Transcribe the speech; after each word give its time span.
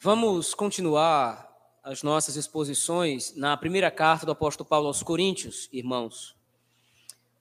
Vamos 0.00 0.54
continuar 0.54 1.52
as 1.82 2.04
nossas 2.04 2.36
exposições 2.36 3.34
na 3.34 3.56
primeira 3.56 3.90
carta 3.90 4.24
do 4.24 4.30
apóstolo 4.30 4.68
Paulo 4.68 4.86
aos 4.86 5.02
Coríntios, 5.02 5.68
irmãos. 5.72 6.36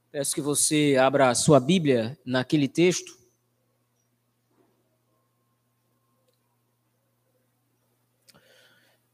Peço 0.10 0.34
que 0.34 0.41
você 0.41 0.98
abra 1.00 1.30
a 1.30 1.36
sua 1.36 1.59
Bíblia 1.59 2.20
naquele 2.25 2.68
texto. 2.68 3.16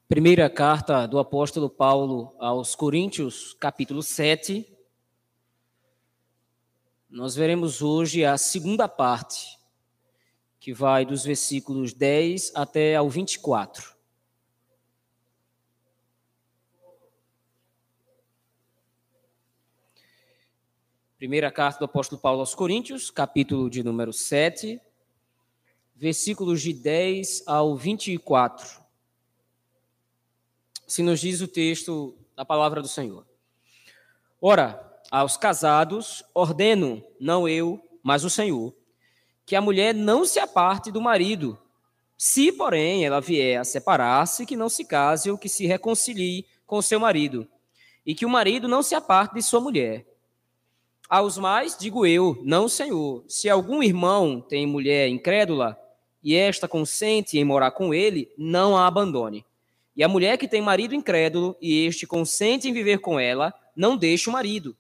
Primeira 0.08 0.50
carta 0.50 1.06
do 1.06 1.20
apóstolo 1.20 1.70
Paulo 1.70 2.34
aos 2.40 2.76
Coríntios, 2.76 3.54
capítulo 3.60 4.02
7. 4.02 4.66
Nós 7.10 7.36
veremos 7.36 7.82
hoje 7.82 8.24
a 8.24 8.38
segunda 8.38 8.88
parte 8.88 9.62
que 10.64 10.74
vai 10.74 11.06
dos 11.06 11.26
versículos 11.26 11.92
10 11.92 12.54
até 12.56 12.96
ao 12.96 13.10
24. 13.10 13.94
Primeira 21.18 21.52
carta 21.52 21.80
do 21.80 21.86
apóstolo 21.86 22.22
Paulo 22.22 22.40
aos 22.40 22.56
Coríntios, 22.56 23.12
capítulo 23.12 23.70
de 23.70 23.84
número 23.84 24.14
7, 24.14 24.80
versículos 25.98 26.62
de 26.62 26.72
10 26.72 27.44
ao 27.46 27.76
24. 27.76 28.82
Se 30.88 31.04
nos 31.04 31.20
diz 31.20 31.42
o 31.42 31.48
texto 31.50 32.18
da 32.38 32.46
palavra 32.46 32.82
do 32.82 32.88
Senhor. 32.88 33.28
Ora, 34.40 35.02
aos 35.12 35.36
casados 35.36 36.24
ordeno, 36.34 37.04
não 37.20 37.50
eu, 37.50 37.86
mas 38.02 38.24
o 38.24 38.30
Senhor, 38.30 38.74
que 39.54 39.58
a 39.58 39.62
mulher 39.62 39.94
não 39.94 40.26
se 40.26 40.40
aparte 40.40 40.92
do 40.92 41.00
marido. 41.00 41.56
Se, 42.18 42.52
porém, 42.52 43.06
ela 43.06 43.22
vier 43.22 43.60
a 43.60 43.64
separar-se, 43.64 44.48
que 44.48 44.56
não 44.56 44.68
se 44.68 44.84
case 44.84 45.30
ou 45.30 45.38
que 45.38 45.48
se 45.48 45.68
reconcilie 45.68 46.48
com 46.66 46.82
seu 46.82 47.00
marido, 47.00 47.48
e 48.04 48.16
que 48.16 48.26
o 48.26 48.30
marido 48.30 48.68
não 48.68 48.82
se 48.82 48.96
aparte 48.96 49.36
de 49.36 49.44
sua 49.44 49.60
mulher. 49.60 50.08
Aos 51.08 51.38
mais, 51.38 51.78
digo 51.78 52.04
eu, 52.04 52.42
não, 52.42 52.68
Senhor, 52.68 53.24
se 53.28 53.48
algum 53.48 53.84
irmão 53.84 54.42
tem 54.42 54.66
mulher 54.66 55.08
incrédula 55.08 55.80
e 56.24 56.34
esta 56.34 56.68
consente 56.68 57.38
em 57.38 57.46
morar 57.46 57.70
com 57.70 57.94
ele, 57.94 58.32
não 58.36 58.76
a 58.76 58.88
abandone. 58.88 59.46
E 59.96 60.04
a 60.04 60.08
mulher 60.08 60.36
que 60.40 60.48
tem 60.48 60.64
marido 60.64 60.96
incrédulo 60.96 61.56
e 61.62 61.86
este 61.86 62.08
consente 62.08 62.68
em 62.68 62.74
viver 62.74 63.02
com 63.02 63.20
ela, 63.20 63.54
não 63.76 63.96
deixe 63.96 64.32
o 64.32 64.34
marido. 64.34 64.76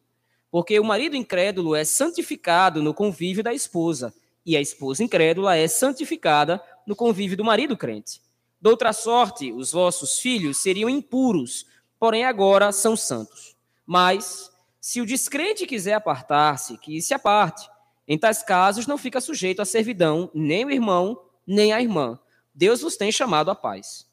Porque 0.50 0.80
o 0.80 0.83
marido 0.83 1.16
incrédulo 1.16 1.76
é 1.76 1.83
santificado 1.86 2.81
no 2.81 2.92
convívio 2.92 3.44
da 3.44 3.53
esposa 3.53 4.11
e 4.45 4.58
a 4.58 4.61
esposa 4.61 5.03
incrédula 5.03 5.55
é 5.55 5.67
santificada 5.67 6.61
no 6.86 6.95
convívio 6.95 7.38
do 7.38 7.44
marido 7.44 7.77
crente. 7.77 8.22
Doutra 8.59 8.94
sorte, 8.94 9.52
os 9.52 9.72
vossos 9.72 10.19
filhos 10.19 10.61
seriam 10.61 10.89
impuros, 10.89 11.66
porém 11.99 12.25
agora 12.25 12.71
são 12.71 12.95
santos. 12.95 13.58
Mas, 13.86 14.52
se 14.80 15.02
o 15.02 15.05
descrente 15.05 15.66
quiser 15.66 15.94
apartar-se, 15.94 16.77
que 16.77 17.02
se 17.02 17.14
aparte. 17.14 17.69
Em 18.08 18.17
tais 18.17 18.44
casos, 18.44 18.88
não 18.88 18.97
fica 18.97 19.21
sujeito 19.21 19.61
à 19.61 19.66
servidão 19.66 20.30
nem 20.33 20.66
o 20.66 20.71
irmão, 20.71 21.21
nem 21.47 21.71
a 21.73 21.81
irmã. 21.81 22.19
Deus 22.53 22.81
vos 22.81 22.97
tem 22.97 23.11
chamado 23.11 23.49
à 23.49 23.55
paz. 23.55 24.08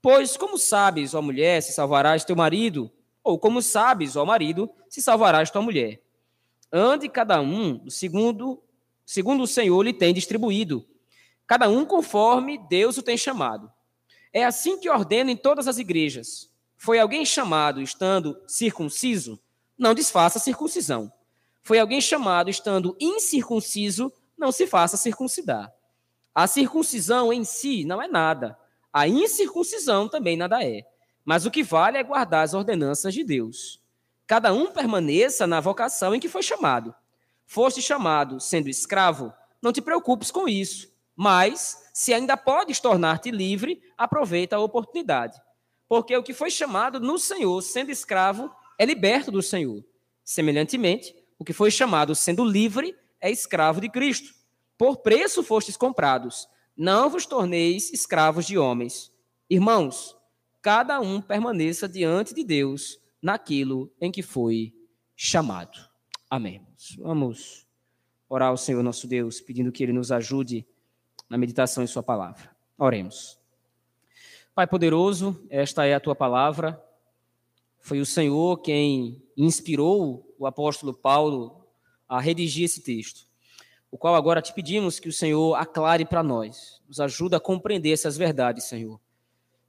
Pois, 0.00 0.36
como 0.36 0.58
sabes, 0.58 1.14
ó 1.14 1.22
mulher, 1.22 1.62
se 1.62 1.72
salvarás 1.72 2.24
teu 2.24 2.34
marido? 2.34 2.90
Ou 3.22 3.38
como 3.38 3.62
sabes, 3.62 4.16
ó 4.16 4.24
marido, 4.24 4.68
se 4.88 5.00
salvarás 5.00 5.50
tua 5.50 5.62
mulher? 5.62 6.02
Ande 6.72 7.08
cada 7.08 7.40
um 7.40 7.88
segundo 7.88 8.60
segundo 9.12 9.42
o 9.42 9.46
Senhor 9.46 9.82
lhe 9.82 9.92
tem 9.92 10.14
distribuído, 10.14 10.86
cada 11.46 11.68
um 11.68 11.84
conforme 11.84 12.56
Deus 12.56 12.96
o 12.96 13.02
tem 13.02 13.14
chamado. 13.14 13.70
É 14.32 14.42
assim 14.42 14.80
que 14.80 14.88
ordena 14.88 15.30
em 15.30 15.36
todas 15.36 15.68
as 15.68 15.76
igrejas. 15.76 16.50
Foi 16.78 16.98
alguém 16.98 17.22
chamado 17.26 17.82
estando 17.82 18.42
circunciso? 18.46 19.38
Não 19.76 19.92
desfaça 19.92 20.38
circuncisão. 20.38 21.12
Foi 21.62 21.78
alguém 21.78 22.00
chamado 22.00 22.48
estando 22.48 22.96
incircunciso? 22.98 24.10
Não 24.34 24.50
se 24.50 24.66
faça 24.66 24.96
circuncidar. 24.96 25.70
A 26.34 26.46
circuncisão 26.46 27.30
em 27.30 27.44
si 27.44 27.84
não 27.84 28.00
é 28.00 28.08
nada. 28.08 28.58
A 28.90 29.06
incircuncisão 29.06 30.08
também 30.08 30.38
nada 30.38 30.64
é. 30.64 30.86
Mas 31.22 31.44
o 31.44 31.50
que 31.50 31.62
vale 31.62 31.98
é 31.98 32.02
guardar 32.02 32.44
as 32.44 32.54
ordenanças 32.54 33.12
de 33.12 33.22
Deus. 33.22 33.78
Cada 34.26 34.54
um 34.54 34.72
permaneça 34.72 35.46
na 35.46 35.60
vocação 35.60 36.14
em 36.14 36.18
que 36.18 36.30
foi 36.30 36.42
chamado. 36.42 36.94
Foste 37.52 37.82
chamado 37.82 38.40
sendo 38.40 38.70
escravo, 38.70 39.30
não 39.60 39.74
te 39.74 39.82
preocupes 39.82 40.30
com 40.30 40.48
isso. 40.48 40.90
Mas, 41.14 41.86
se 41.92 42.14
ainda 42.14 42.34
podes 42.34 42.80
tornar-te 42.80 43.30
livre, 43.30 43.78
aproveita 43.94 44.56
a 44.56 44.58
oportunidade. 44.58 45.38
Porque 45.86 46.16
o 46.16 46.22
que 46.22 46.32
foi 46.32 46.50
chamado 46.50 46.98
no 46.98 47.18
Senhor 47.18 47.60
sendo 47.60 47.90
escravo 47.90 48.50
é 48.78 48.86
liberto 48.86 49.30
do 49.30 49.42
Senhor. 49.42 49.84
Semelhantemente, 50.24 51.14
o 51.38 51.44
que 51.44 51.52
foi 51.52 51.70
chamado 51.70 52.14
sendo 52.14 52.42
livre 52.42 52.96
é 53.20 53.30
escravo 53.30 53.82
de 53.82 53.90
Cristo. 53.90 54.32
Por 54.78 55.02
preço 55.02 55.42
fostes 55.42 55.76
comprados. 55.76 56.48
Não 56.74 57.10
vos 57.10 57.26
torneis 57.26 57.92
escravos 57.92 58.46
de 58.46 58.56
homens. 58.56 59.12
Irmãos, 59.50 60.16
cada 60.62 60.98
um 61.02 61.20
permaneça 61.20 61.86
diante 61.86 62.32
de 62.32 62.44
Deus 62.44 62.98
naquilo 63.20 63.92
em 64.00 64.10
que 64.10 64.22
foi 64.22 64.72
chamado. 65.14 65.91
Amém. 66.32 66.66
Vamos 66.98 67.66
orar 68.26 68.48
ao 68.48 68.56
Senhor 68.56 68.82
nosso 68.82 69.06
Deus, 69.06 69.38
pedindo 69.38 69.70
que 69.70 69.82
Ele 69.82 69.92
nos 69.92 70.10
ajude 70.10 70.66
na 71.28 71.36
meditação 71.36 71.84
em 71.84 71.86
Sua 71.86 72.02
palavra. 72.02 72.56
Oremos. 72.78 73.38
Pai 74.54 74.66
poderoso, 74.66 75.46
esta 75.50 75.84
é 75.84 75.92
a 75.92 76.00
Tua 76.00 76.16
palavra. 76.16 76.82
Foi 77.80 78.00
o 78.00 78.06
Senhor 78.06 78.62
quem 78.62 79.22
inspirou 79.36 80.34
o 80.38 80.46
apóstolo 80.46 80.94
Paulo 80.94 81.66
a 82.08 82.18
redigir 82.18 82.64
esse 82.64 82.80
texto, 82.80 83.28
o 83.90 83.98
qual 83.98 84.14
agora 84.14 84.40
te 84.40 84.54
pedimos 84.54 84.98
que 84.98 85.10
o 85.10 85.12
Senhor 85.12 85.54
aclare 85.56 86.06
para 86.06 86.22
nós, 86.22 86.80
nos 86.88 86.98
ajuda 86.98 87.36
a 87.36 87.40
compreender 87.40 87.92
essas 87.92 88.16
verdades, 88.16 88.64
Senhor. 88.64 88.98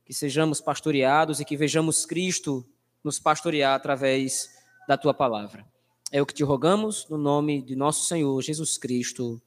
Que 0.06 0.14
sejamos 0.14 0.62
pastoreados 0.62 1.42
e 1.42 1.46
que 1.46 1.58
vejamos 1.58 2.06
Cristo 2.06 2.66
nos 3.04 3.20
pastorear 3.20 3.76
através 3.76 4.50
da 4.88 4.98
Tua 4.98 5.14
palavra. 5.14 5.73
É 6.16 6.22
o 6.22 6.28
que 6.28 6.34
te 6.36 6.44
rogamos 6.44 7.10
no 7.10 7.18
nome 7.18 7.60
de 7.60 7.76
nosso 7.76 8.04
Senhor 8.04 8.40
Jesus 8.40 8.78
Cristo. 8.78 9.42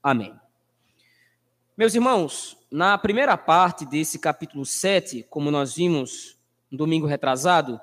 Amém. 0.00 0.32
Meus 1.76 1.96
irmãos, 1.96 2.56
na 2.70 2.96
primeira 2.96 3.36
parte 3.36 3.84
desse 3.84 4.20
capítulo 4.20 4.64
7, 4.64 5.26
como 5.28 5.50
nós 5.50 5.74
vimos 5.74 6.38
no 6.70 6.78
domingo 6.78 7.04
retrasado, 7.04 7.80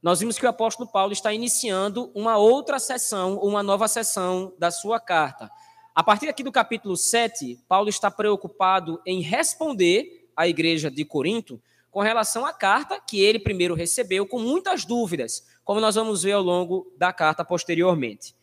nós 0.00 0.20
vimos 0.20 0.38
que 0.38 0.46
o 0.46 0.48
apóstolo 0.48 0.88
Paulo 0.88 1.12
está 1.12 1.32
iniciando 1.32 2.12
uma 2.14 2.36
outra 2.36 2.78
sessão, 2.78 3.38
uma 3.38 3.60
nova 3.60 3.88
sessão 3.88 4.54
da 4.56 4.70
sua 4.70 5.00
carta. 5.00 5.50
A 5.96 6.02
partir 6.04 6.28
aqui 6.28 6.44
do 6.44 6.52
capítulo 6.52 6.96
7, 6.96 7.58
Paulo 7.66 7.88
está 7.88 8.08
preocupado 8.08 9.02
em 9.04 9.20
responder 9.20 10.28
à 10.36 10.46
igreja 10.46 10.92
de 10.92 11.04
Corinto 11.04 11.60
com 11.90 12.02
relação 12.02 12.46
à 12.46 12.52
carta 12.52 13.00
que 13.00 13.20
ele 13.20 13.40
primeiro 13.40 13.74
recebeu 13.74 14.28
com 14.28 14.38
muitas 14.38 14.84
dúvidas 14.84 15.53
como 15.64 15.80
nós 15.80 15.94
vamos 15.94 16.22
ver 16.22 16.32
ao 16.32 16.42
longo 16.42 16.92
da 16.96 17.12
carta 17.12 17.44
posteriormente. 17.44 18.34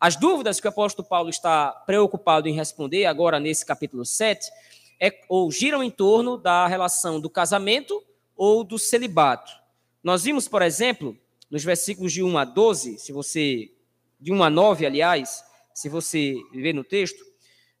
As 0.00 0.16
dúvidas 0.16 0.58
que 0.58 0.66
o 0.66 0.70
apóstolo 0.70 1.06
Paulo 1.06 1.28
está 1.28 1.72
preocupado 1.72 2.48
em 2.48 2.54
responder 2.54 3.04
agora 3.04 3.38
nesse 3.38 3.66
capítulo 3.66 4.04
7 4.04 4.50
é, 4.98 5.20
ou 5.28 5.50
giram 5.52 5.82
em 5.82 5.90
torno 5.90 6.38
da 6.38 6.66
relação 6.66 7.20
do 7.20 7.28
casamento 7.28 8.02
ou 8.34 8.64
do 8.64 8.78
celibato. 8.78 9.52
Nós 10.02 10.24
vimos, 10.24 10.48
por 10.48 10.62
exemplo, 10.62 11.16
nos 11.50 11.62
versículos 11.62 12.12
de 12.12 12.22
1 12.22 12.38
a 12.38 12.44
12, 12.44 12.98
se 12.98 13.12
você 13.12 13.70
de 14.18 14.32
1 14.32 14.42
a 14.42 14.48
9, 14.48 14.86
aliás, 14.86 15.44
se 15.74 15.88
você 15.88 16.34
ver 16.52 16.74
no 16.74 16.84
texto, 16.84 17.24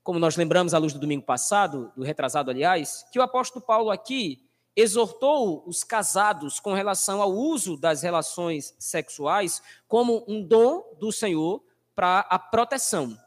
como 0.02 0.18
nós 0.18 0.36
lembramos 0.36 0.74
à 0.74 0.78
luz 0.78 0.92
do 0.92 0.98
domingo 0.98 1.22
passado, 1.22 1.92
do 1.96 2.02
retrasado, 2.02 2.50
aliás, 2.50 3.06
que 3.12 3.18
o 3.18 3.22
apóstolo 3.22 3.64
Paulo 3.64 3.90
aqui 3.90 4.49
exortou 4.76 5.62
os 5.66 5.82
casados 5.84 6.60
com 6.60 6.72
relação 6.72 7.20
ao 7.20 7.32
uso 7.32 7.76
das 7.76 8.02
relações 8.02 8.74
sexuais 8.78 9.62
como 9.88 10.24
um 10.28 10.42
dom 10.42 10.96
do 10.98 11.10
Senhor 11.10 11.62
para 11.94 12.20
a 12.20 12.38
proteção. 12.38 13.18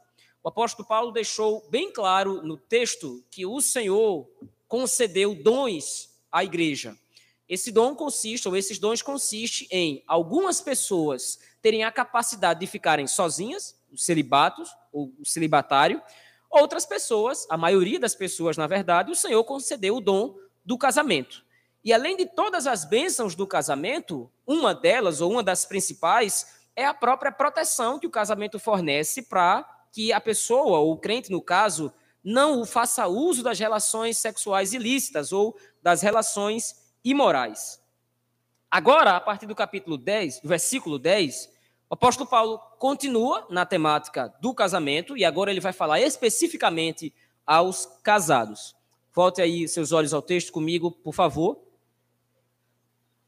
O 0.42 0.48
apóstolo 0.48 0.86
Paulo 0.86 1.12
deixou 1.12 1.66
bem 1.70 1.92
claro 1.92 2.42
no 2.42 2.56
texto 2.56 3.24
que 3.30 3.46
o 3.46 3.60
Senhor 3.60 4.28
concedeu 4.68 5.34
dons 5.34 6.10
à 6.30 6.44
igreja. 6.44 6.96
Esse 7.48 7.70
dom 7.70 7.94
consiste, 7.94 8.48
ou 8.48 8.56
esses 8.56 8.78
dons 8.78 9.02
consistem 9.02 9.68
em 9.70 10.04
algumas 10.06 10.60
pessoas 10.60 11.38
terem 11.60 11.84
a 11.84 11.92
capacidade 11.92 12.60
de 12.60 12.66
ficarem 12.66 13.06
sozinhas, 13.06 13.74
os 13.92 14.04
celibatos, 14.04 14.68
ou 14.92 15.12
o 15.18 15.24
celibatário, 15.24 16.02
outras 16.50 16.86
pessoas, 16.86 17.46
a 17.50 17.56
maioria 17.56 17.98
das 17.98 18.14
pessoas, 18.14 18.56
na 18.56 18.66
verdade, 18.66 19.10
o 19.10 19.16
Senhor 19.16 19.42
concedeu 19.44 19.96
o 19.96 20.00
dom 20.00 20.34
do 20.64 20.78
casamento. 20.78 21.44
E 21.84 21.92
além 21.92 22.16
de 22.16 22.26
todas 22.26 22.66
as 22.66 22.84
bênçãos 22.84 23.34
do 23.34 23.46
casamento, 23.46 24.30
uma 24.46 24.74
delas, 24.74 25.20
ou 25.20 25.30
uma 25.30 25.42
das 25.42 25.66
principais, 25.66 26.64
é 26.74 26.86
a 26.86 26.94
própria 26.94 27.30
proteção 27.30 27.98
que 27.98 28.06
o 28.06 28.10
casamento 28.10 28.58
fornece 28.58 29.22
para 29.22 29.68
que 29.92 30.12
a 30.12 30.20
pessoa, 30.20 30.78
ou 30.78 30.92
o 30.92 30.98
crente, 30.98 31.30
no 31.30 31.42
caso, 31.42 31.92
não 32.22 32.64
faça 32.64 33.06
uso 33.06 33.42
das 33.42 33.58
relações 33.58 34.16
sexuais 34.16 34.72
ilícitas 34.72 35.30
ou 35.30 35.56
das 35.82 36.00
relações 36.00 36.74
imorais. 37.04 37.80
Agora, 38.70 39.16
a 39.16 39.20
partir 39.20 39.46
do 39.46 39.54
capítulo 39.54 39.98
10, 39.98 40.40
do 40.40 40.48
versículo 40.48 40.98
10, 40.98 41.50
o 41.88 41.94
apóstolo 41.94 42.28
Paulo 42.28 42.58
continua 42.78 43.46
na 43.50 43.66
temática 43.66 44.34
do 44.40 44.54
casamento 44.54 45.16
e 45.16 45.24
agora 45.24 45.50
ele 45.50 45.60
vai 45.60 45.72
falar 45.72 46.00
especificamente 46.00 47.14
aos 47.46 47.86
casados. 48.02 48.74
Volte 49.14 49.40
aí 49.40 49.68
seus 49.68 49.92
olhos 49.92 50.12
ao 50.12 50.20
texto 50.20 50.52
comigo, 50.52 50.90
por 50.90 51.14
favor. 51.14 51.62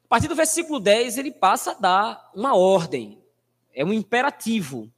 A 0.07 0.09
partir 0.09 0.27
do 0.27 0.35
versículo 0.35 0.81
10, 0.81 1.17
ele 1.17 1.31
passa 1.31 1.71
a 1.71 1.75
dar 1.75 2.33
uma 2.35 2.57
ordem, 2.57 3.23
é 3.73 3.85
um 3.85 3.93
imperativo. 3.93 4.91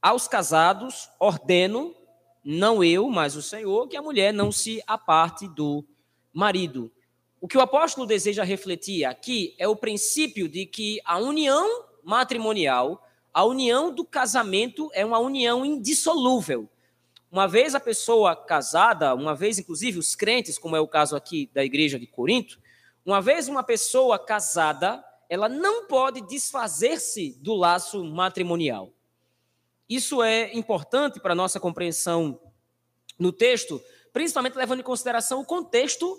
Aos 0.00 0.26
casados, 0.26 1.10
ordeno, 1.20 1.94
não 2.42 2.82
eu, 2.82 3.08
mas 3.10 3.36
o 3.36 3.42
Senhor, 3.42 3.86
que 3.86 3.98
a 3.98 4.02
mulher 4.02 4.32
não 4.32 4.50
se 4.50 4.82
aparte 4.86 5.46
do 5.46 5.84
marido. 6.32 6.90
O 7.38 7.46
que 7.46 7.58
o 7.58 7.62
apóstolo 7.62 8.06
deseja 8.06 8.44
refletir 8.44 9.04
aqui 9.04 9.54
é 9.58 9.68
o 9.68 9.76
princípio 9.76 10.48
de 10.48 10.64
que 10.64 11.00
a 11.04 11.18
união 11.18 11.84
matrimonial, 12.02 13.06
a 13.32 13.44
união 13.44 13.94
do 13.94 14.06
casamento 14.06 14.90
é 14.94 15.04
uma 15.04 15.18
união 15.18 15.66
indissolúvel. 15.66 16.66
Uma 17.34 17.48
vez 17.48 17.74
a 17.74 17.80
pessoa 17.80 18.36
casada, 18.36 19.12
uma 19.12 19.34
vez 19.34 19.58
inclusive 19.58 19.98
os 19.98 20.14
crentes, 20.14 20.56
como 20.56 20.76
é 20.76 20.80
o 20.80 20.86
caso 20.86 21.16
aqui 21.16 21.50
da 21.52 21.64
igreja 21.64 21.98
de 21.98 22.06
Corinto, 22.06 22.60
uma 23.04 23.20
vez 23.20 23.48
uma 23.48 23.64
pessoa 23.64 24.16
casada, 24.20 25.04
ela 25.28 25.48
não 25.48 25.88
pode 25.88 26.20
desfazer-se 26.28 27.36
do 27.40 27.52
laço 27.52 28.04
matrimonial. 28.04 28.92
Isso 29.88 30.22
é 30.22 30.54
importante 30.54 31.18
para 31.18 31.32
a 31.32 31.34
nossa 31.34 31.58
compreensão 31.58 32.40
no 33.18 33.32
texto, 33.32 33.82
principalmente 34.12 34.54
levando 34.54 34.78
em 34.78 34.84
consideração 34.84 35.40
o 35.40 35.44
contexto 35.44 36.16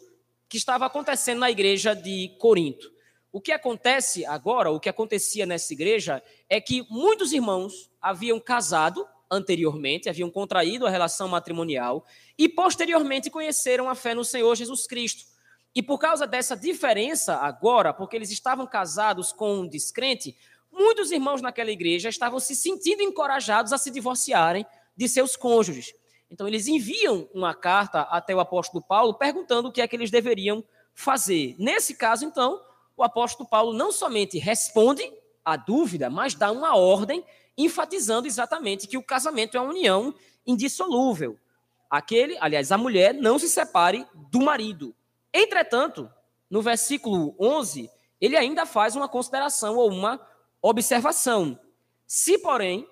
que 0.50 0.58
estava 0.58 0.86
acontecendo 0.86 1.40
na 1.40 1.50
igreja 1.50 1.96
de 1.96 2.36
Corinto. 2.40 2.92
O 3.32 3.40
que 3.40 3.54
acontece 3.54 4.26
agora, 4.26 4.70
o 4.70 4.82
que 4.82 4.90
acontecia 4.90 5.46
nessa 5.46 5.72
igreja, 5.72 6.22
é 6.50 6.60
que 6.60 6.86
muitos 6.90 7.32
irmãos 7.32 7.90
haviam 8.02 8.38
casado 8.38 9.08
anteriormente, 9.32 10.10
haviam 10.10 10.30
contraído 10.30 10.86
a 10.86 10.90
relação 10.90 11.28
matrimonial 11.28 12.06
e 12.38 12.48
posteriormente 12.48 13.30
conheceram 13.30 13.90
a 13.90 13.96
fé 13.96 14.14
no 14.14 14.24
Senhor 14.24 14.56
Jesus 14.56 14.88
Cristo. 14.88 15.26
E 15.74 15.84
por 15.84 15.98
causa 15.98 16.26
dessa 16.26 16.56
diferença 16.56 17.36
agora, 17.36 17.94
porque 17.94 18.16
eles 18.16 18.32
estavam 18.32 18.66
casados 18.66 19.34
com 19.34 19.60
um 19.60 19.68
descrente, 19.68 20.36
muitos 20.72 21.12
irmãos 21.12 21.42
naquela 21.42 21.72
igreja 21.72 22.08
estavam 22.08 22.40
se 22.40 22.56
sentindo 22.56 23.02
encorajados 23.02 23.74
a 23.74 23.78
se 23.78 23.92
divorciarem 23.92 24.66
de 24.96 25.10
seus 25.10 25.36
cônjuges. 25.36 25.94
Então, 26.30 26.48
eles 26.48 26.68
enviam 26.68 27.30
uma 27.34 27.54
carta 27.54 28.02
até 28.02 28.34
o 28.34 28.40
apóstolo 28.40 28.84
Paulo 28.84 29.14
perguntando 29.14 29.68
o 29.68 29.72
que 29.72 29.82
é 29.82 29.88
que 29.88 29.96
eles 29.96 30.10
deveriam 30.10 30.64
fazer. 30.94 31.56
Nesse 31.60 31.96
caso, 31.96 32.26
então, 32.26 32.62
o 32.96 33.04
apóstolo 33.04 33.48
Paulo 33.48 33.74
não 33.74 33.92
somente 33.92 34.38
responde 34.38 35.04
à 35.44 35.56
dúvida, 35.58 36.10
mas 36.10 36.34
dá 36.34 36.52
uma 36.52 36.76
ordem 36.76 37.24
enfatizando 37.58 38.28
exatamente 38.28 38.88
que 38.88 38.98
o 38.98 39.04
casamento 39.04 39.58
é 39.58 39.60
uma 39.60 39.70
união 39.70 40.14
indissolúvel. 40.46 41.38
Aquele, 41.90 42.38
aliás, 42.40 42.72
a 42.72 42.78
mulher 42.78 43.14
não 43.14 43.40
se 43.40 43.48
separe 43.48 44.06
do 44.30 44.42
marido. 44.42 44.96
Entretanto, 45.34 46.10
no 46.50 46.62
versículo 46.62 47.36
11, 47.40 47.90
ele 48.20 48.36
ainda 48.36 48.66
faz 48.66 48.96
uma 48.96 49.08
consideração 49.08 49.76
ou 49.78 49.90
uma 49.90 50.20
observação. 50.62 51.60
Se, 52.08 52.38
porém, 52.38 52.88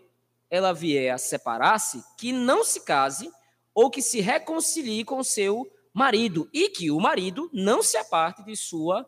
ela 0.49 0.73
vier 0.73 1.13
a 1.13 1.17
separar-se, 1.17 2.03
que 2.17 2.31
não 2.31 2.63
se 2.63 2.81
case 2.81 3.31
ou 3.73 3.89
que 3.89 4.01
se 4.01 4.21
reconcilie 4.21 5.03
com 5.03 5.23
seu 5.23 5.67
marido 5.93 6.49
e 6.53 6.69
que 6.69 6.91
o 6.91 6.99
marido 6.99 7.49
não 7.51 7.81
se 7.81 7.97
aparte 7.97 8.43
de 8.43 8.55
sua 8.55 9.07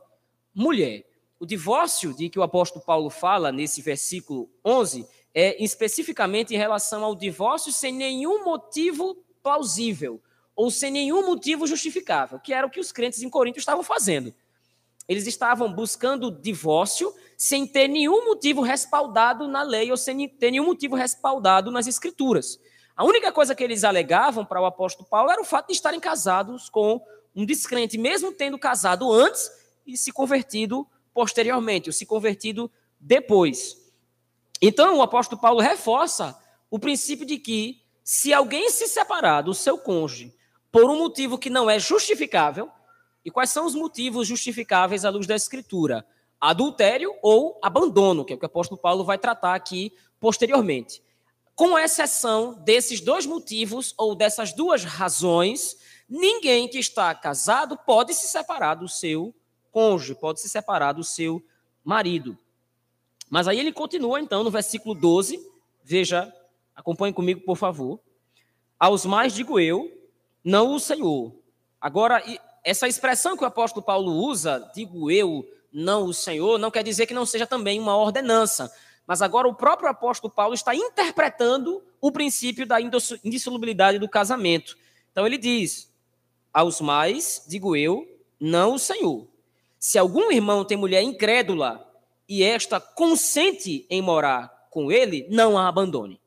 mulher. 0.53 1.05
O 1.39 1.45
divórcio 1.45 2.13
de 2.15 2.29
que 2.29 2.39
o 2.39 2.43
apóstolo 2.43 2.83
Paulo 2.83 3.09
fala 3.09 3.51
nesse 3.51 3.81
versículo 3.81 4.49
11 4.63 5.07
é 5.35 5.61
especificamente 5.61 6.55
em 6.55 6.57
relação 6.57 7.03
ao 7.03 7.13
divórcio 7.13 7.73
sem 7.73 7.93
nenhum 7.93 8.45
motivo 8.45 9.17
plausível 9.43 10.21
ou 10.55 10.71
sem 10.71 10.89
nenhum 10.89 11.25
motivo 11.25 11.67
justificável, 11.67 12.39
que 12.39 12.53
era 12.53 12.65
o 12.65 12.69
que 12.69 12.79
os 12.79 12.93
crentes 12.93 13.21
em 13.21 13.29
Corinto 13.29 13.59
estavam 13.59 13.83
fazendo. 13.83 14.33
Eles 15.09 15.27
estavam 15.27 15.71
buscando 15.71 16.31
divórcio 16.31 17.13
sem 17.37 17.67
ter 17.67 17.89
nenhum 17.89 18.23
motivo 18.23 18.61
respaldado 18.61 19.45
na 19.45 19.61
lei 19.61 19.91
ou 19.91 19.97
sem 19.97 20.27
ter 20.29 20.51
nenhum 20.51 20.65
motivo 20.65 20.95
respaldado 20.95 21.69
nas 21.69 21.85
escrituras. 21.85 22.57
A 22.95 23.03
única 23.03 23.29
coisa 23.29 23.53
que 23.53 23.63
eles 23.63 23.83
alegavam 23.83 24.45
para 24.45 24.61
o 24.61 24.65
apóstolo 24.65 25.07
Paulo 25.07 25.29
era 25.29 25.41
o 25.41 25.45
fato 25.45 25.67
de 25.67 25.73
estarem 25.73 25.99
casados 25.99 26.69
com 26.69 27.01
um 27.35 27.45
descrente, 27.45 27.97
mesmo 27.97 28.31
tendo 28.31 28.57
casado 28.57 29.11
antes 29.11 29.51
e 29.85 29.97
se 29.97 30.13
convertido 30.13 30.87
posteriormente, 31.13 31.89
ou 31.89 31.93
se 31.93 32.05
convertido 32.05 32.71
depois. 32.97 33.84
Então, 34.61 34.97
o 34.97 35.01
apóstolo 35.01 35.39
Paulo 35.39 35.59
reforça 35.59 36.37
o 36.69 36.79
princípio 36.79 37.25
de 37.25 37.37
que 37.37 37.81
se 38.03 38.33
alguém 38.33 38.69
se 38.69 38.87
separar 38.87 39.41
do 39.41 39.53
seu 39.53 39.77
cônjuge 39.77 40.33
por 40.71 40.85
um 40.85 40.97
motivo 40.97 41.37
que 41.37 41.49
não 41.49 41.69
é 41.69 41.79
justificável, 41.79 42.69
e 43.23 43.31
quais 43.31 43.49
são 43.49 43.65
os 43.65 43.73
motivos 43.73 44.27
justificáveis 44.27 45.03
à 45.03 45.09
luz 45.09 45.25
da 45.25 45.35
Escritura? 45.35 46.05
Adultério 46.39 47.11
ou 47.23 47.59
abandono, 47.63 48.23
que 48.23 48.33
é 48.33 48.35
o 48.35 48.39
que 48.39 48.45
o 48.45 48.47
apóstolo 48.47 48.79
Paulo 48.79 49.03
vai 49.03 49.17
tratar 49.17 49.55
aqui 49.55 49.91
posteriormente. 50.19 51.01
Com 51.55 51.79
exceção 51.79 52.53
desses 52.53 53.01
dois 53.01 53.25
motivos 53.25 53.95
ou 53.97 54.13
dessas 54.13 54.53
duas 54.53 54.83
razões, 54.83 55.77
ninguém 56.07 56.67
que 56.67 56.77
está 56.77 57.15
casado 57.15 57.77
pode 57.77 58.13
se 58.13 58.27
separar 58.27 58.75
do 58.75 58.87
seu 58.87 59.33
cônjuge, 59.71 60.13
pode 60.13 60.39
se 60.39 60.49
separar 60.49 60.91
do 60.91 61.03
seu 61.03 61.43
marido. 61.83 62.37
Mas 63.29 63.47
aí 63.47 63.59
ele 63.59 63.71
continua 63.71 64.19
então 64.19 64.43
no 64.43 64.51
versículo 64.51 64.93
12, 64.93 65.39
veja, 65.83 66.33
acompanhe 66.75 67.13
comigo, 67.13 67.41
por 67.41 67.57
favor. 67.57 67.99
Aos 68.79 69.05
mais 69.05 69.33
digo 69.33 69.59
eu, 69.59 69.91
não 70.43 70.73
o 70.73 70.79
Senhor. 70.79 71.33
Agora, 71.79 72.23
essa 72.63 72.87
expressão 72.87 73.37
que 73.37 73.43
o 73.43 73.47
apóstolo 73.47 73.85
Paulo 73.85 74.11
usa, 74.11 74.71
digo 74.73 75.09
eu, 75.09 75.47
não 75.71 76.05
o 76.05 76.13
Senhor, 76.13 76.57
não 76.57 76.71
quer 76.71 76.83
dizer 76.83 77.05
que 77.05 77.13
não 77.13 77.25
seja 77.25 77.45
também 77.45 77.79
uma 77.79 77.97
ordenança. 77.97 78.71
Mas 79.05 79.21
agora 79.21 79.47
o 79.47 79.53
próprio 79.53 79.89
apóstolo 79.89 80.33
Paulo 80.33 80.53
está 80.53 80.73
interpretando 80.73 81.83
o 82.01 82.11
princípio 82.11 82.65
da 82.65 82.77
indissolubilidade 82.81 83.99
do 83.99 84.09
casamento. 84.09 84.77
Então 85.11 85.27
ele 85.27 85.37
diz: 85.37 85.91
aos 86.51 86.81
mais, 86.81 87.45
digo 87.47 87.75
eu, 87.75 88.07
não 88.39 88.75
o 88.75 88.79
Senhor. 88.79 89.27
Se 89.77 89.99
algum 89.99 90.31
irmão 90.31 90.65
tem 90.65 90.77
mulher 90.77 91.03
incrédula 91.03 91.84
e 92.27 92.43
esta 92.43 92.79
consente 92.79 93.85
em 93.89 94.01
morar 94.01 94.67
com 94.69 94.91
ele, 94.91 95.27
não 95.29 95.57
a 95.57 95.67
abandone. 95.67 96.19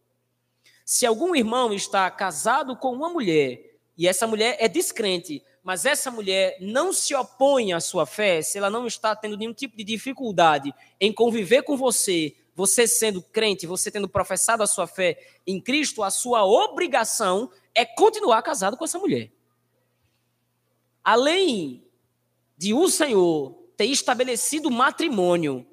Se 0.84 1.04
algum 1.04 1.34
irmão 1.34 1.72
está 1.72 2.10
casado 2.10 2.76
com 2.76 2.92
uma 2.92 3.08
mulher 3.08 3.78
e 3.96 4.08
essa 4.08 4.26
mulher 4.26 4.56
é 4.58 4.68
descrente, 4.68 5.42
mas 5.62 5.84
essa 5.84 6.10
mulher 6.10 6.56
não 6.60 6.92
se 6.92 7.14
opõe 7.14 7.72
à 7.72 7.80
sua 7.80 8.06
fé, 8.06 8.40
se 8.40 8.56
ela 8.56 8.70
não 8.70 8.86
está 8.86 9.14
tendo 9.14 9.36
nenhum 9.36 9.52
tipo 9.52 9.76
de 9.76 9.84
dificuldade 9.84 10.72
em 10.98 11.12
conviver 11.12 11.62
com 11.62 11.76
você, 11.76 12.34
você 12.54 12.88
sendo 12.88 13.20
crente, 13.20 13.66
você 13.66 13.90
tendo 13.90 14.08
professado 14.08 14.62
a 14.62 14.66
sua 14.66 14.86
fé 14.86 15.18
em 15.46 15.60
Cristo, 15.60 16.02
a 16.02 16.10
sua 16.10 16.44
obrigação 16.44 17.50
é 17.74 17.84
continuar 17.84 18.40
casado 18.42 18.76
com 18.76 18.84
essa 18.84 18.98
mulher. 18.98 19.30
Além 21.04 21.84
de 22.56 22.72
o 22.72 22.88
Senhor 22.88 23.52
ter 23.76 23.86
estabelecido 23.86 24.68
o 24.68 24.72
matrimônio 24.72 25.66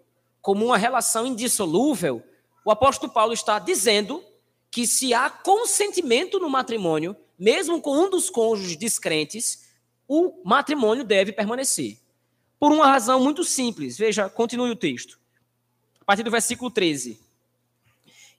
como 0.46 0.64
uma 0.64 0.78
relação 0.78 1.26
indissolúvel, 1.26 2.22
o 2.64 2.70
apóstolo 2.70 3.12
Paulo 3.12 3.34
está 3.34 3.58
dizendo 3.58 4.24
que 4.70 4.86
se 4.86 5.12
há 5.12 5.28
consentimento 5.28 6.40
no 6.40 6.48
matrimônio, 6.48 7.16
mesmo 7.38 7.82
com 7.82 7.98
um 7.98 8.12
dos 8.12 8.30
cônjuges 8.30 8.78
descrentes, 8.78 9.68
o 10.08 10.44
matrimônio 10.46 11.04
deve 11.04 11.32
permanecer. 11.32 11.98
Por 12.60 12.72
uma 12.72 12.86
razão 12.86 13.20
muito 13.20 13.44
simples. 13.44 13.98
Veja, 13.98 14.30
continue 14.30 14.70
o 14.70 14.76
texto. 14.76 15.20
A 16.00 16.06
partir 16.06 16.22
do 16.22 16.30
versículo 16.30 16.70
13. 16.70 17.20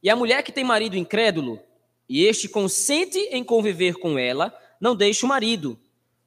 E 0.01 0.09
a 0.09 0.15
mulher 0.15 0.45
que 0.45 0.53
tem 0.53 0.63
marido 0.63 0.97
incrédulo, 0.97 1.59
e 2.09 2.25
este 2.25 2.49
consente 2.49 3.19
em 3.33 3.43
conviver 3.43 3.95
com 3.95 4.17
ela, 4.17 4.57
não 4.81 4.95
deixe 4.95 5.25
o 5.25 5.29
marido. 5.29 5.77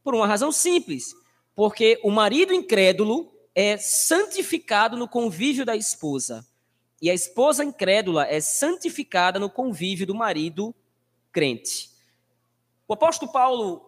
Por 0.03 0.13
uma 0.13 0.27
razão 0.27 0.51
simples. 0.51 1.15
Porque 1.55 1.97
o 2.03 2.11
marido 2.11 2.53
incrédulo 2.53 3.31
é 3.53 3.77
santificado 3.77 4.95
no 4.95 5.07
convívio 5.07 5.65
da 5.65 5.75
esposa. 5.75 6.45
E 7.01 7.09
a 7.09 7.13
esposa 7.13 7.63
incrédula 7.63 8.25
é 8.27 8.41
santificada 8.41 9.39
no 9.39 9.49
convívio 9.49 10.05
do 10.05 10.15
marido 10.15 10.75
crente. 11.31 11.89
O 12.87 12.93
apóstolo 12.93 13.31
Paulo 13.31 13.85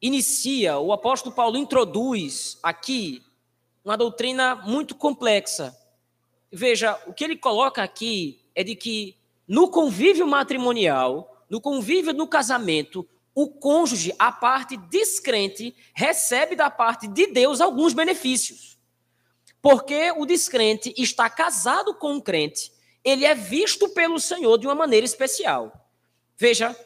inicia, 0.00 0.78
o 0.78 0.92
apóstolo 0.92 1.34
Paulo 1.34 1.56
introduz 1.56 2.58
aqui 2.62 3.22
uma 3.84 3.96
doutrina 3.96 4.54
muito 4.54 4.94
complexa. 4.94 5.76
Veja, 6.50 6.98
o 7.06 7.12
que 7.12 7.24
ele 7.24 7.36
coloca 7.36 7.82
aqui 7.82 8.40
é 8.54 8.62
de 8.64 8.74
que 8.74 9.16
no 9.46 9.68
convívio 9.68 10.26
matrimonial, 10.26 11.44
no 11.50 11.60
convívio 11.60 12.14
no 12.14 12.26
casamento, 12.26 13.06
o 13.34 13.48
cônjuge, 13.48 14.14
a 14.18 14.30
parte 14.30 14.76
descrente, 14.76 15.74
recebe 15.92 16.54
da 16.54 16.70
parte 16.70 17.08
de 17.08 17.26
Deus 17.26 17.60
alguns 17.60 17.92
benefícios. 17.92 18.78
Porque 19.60 20.12
o 20.12 20.24
descrente 20.24 20.94
está 20.96 21.28
casado 21.28 21.94
com 21.94 22.12
um 22.12 22.20
crente, 22.20 22.72
ele 23.02 23.24
é 23.24 23.34
visto 23.34 23.88
pelo 23.88 24.20
Senhor 24.20 24.56
de 24.58 24.66
uma 24.66 24.74
maneira 24.74 25.04
especial. 25.04 25.90
Veja, 26.36 26.76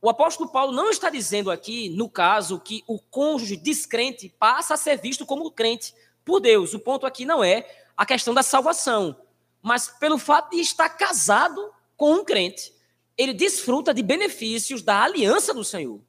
o 0.00 0.10
apóstolo 0.10 0.50
Paulo 0.50 0.72
não 0.72 0.90
está 0.90 1.08
dizendo 1.08 1.50
aqui, 1.50 1.88
no 1.90 2.08
caso, 2.08 2.58
que 2.58 2.82
o 2.88 2.98
cônjuge 2.98 3.56
descrente 3.56 4.28
passa 4.28 4.74
a 4.74 4.76
ser 4.76 4.98
visto 4.98 5.24
como 5.24 5.50
crente 5.50 5.94
por 6.24 6.40
Deus. 6.40 6.74
O 6.74 6.80
ponto 6.80 7.06
aqui 7.06 7.24
não 7.24 7.42
é 7.44 7.64
a 7.96 8.04
questão 8.04 8.34
da 8.34 8.42
salvação, 8.42 9.16
mas 9.62 9.88
pelo 9.88 10.18
fato 10.18 10.50
de 10.50 10.60
estar 10.60 10.88
casado 10.88 11.72
com 11.96 12.14
um 12.14 12.24
crente 12.24 12.71
ele 13.16 13.32
desfruta 13.32 13.92
de 13.92 14.02
benefícios 14.02 14.82
da 14.82 15.02
aliança 15.02 15.52
do 15.52 15.64
Senhor. 15.64 16.00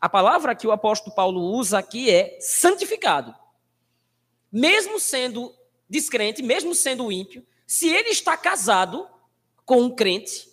A 0.00 0.08
palavra 0.08 0.54
que 0.54 0.66
o 0.66 0.72
apóstolo 0.72 1.14
Paulo 1.14 1.40
usa 1.40 1.78
aqui 1.78 2.10
é 2.10 2.36
santificado. 2.40 3.34
Mesmo 4.50 4.98
sendo 4.98 5.54
descrente, 5.88 6.42
mesmo 6.42 6.74
sendo 6.74 7.12
ímpio, 7.12 7.46
se 7.66 7.88
ele 7.88 8.08
está 8.08 8.36
casado 8.36 9.08
com 9.64 9.82
um 9.82 9.94
crente, 9.94 10.48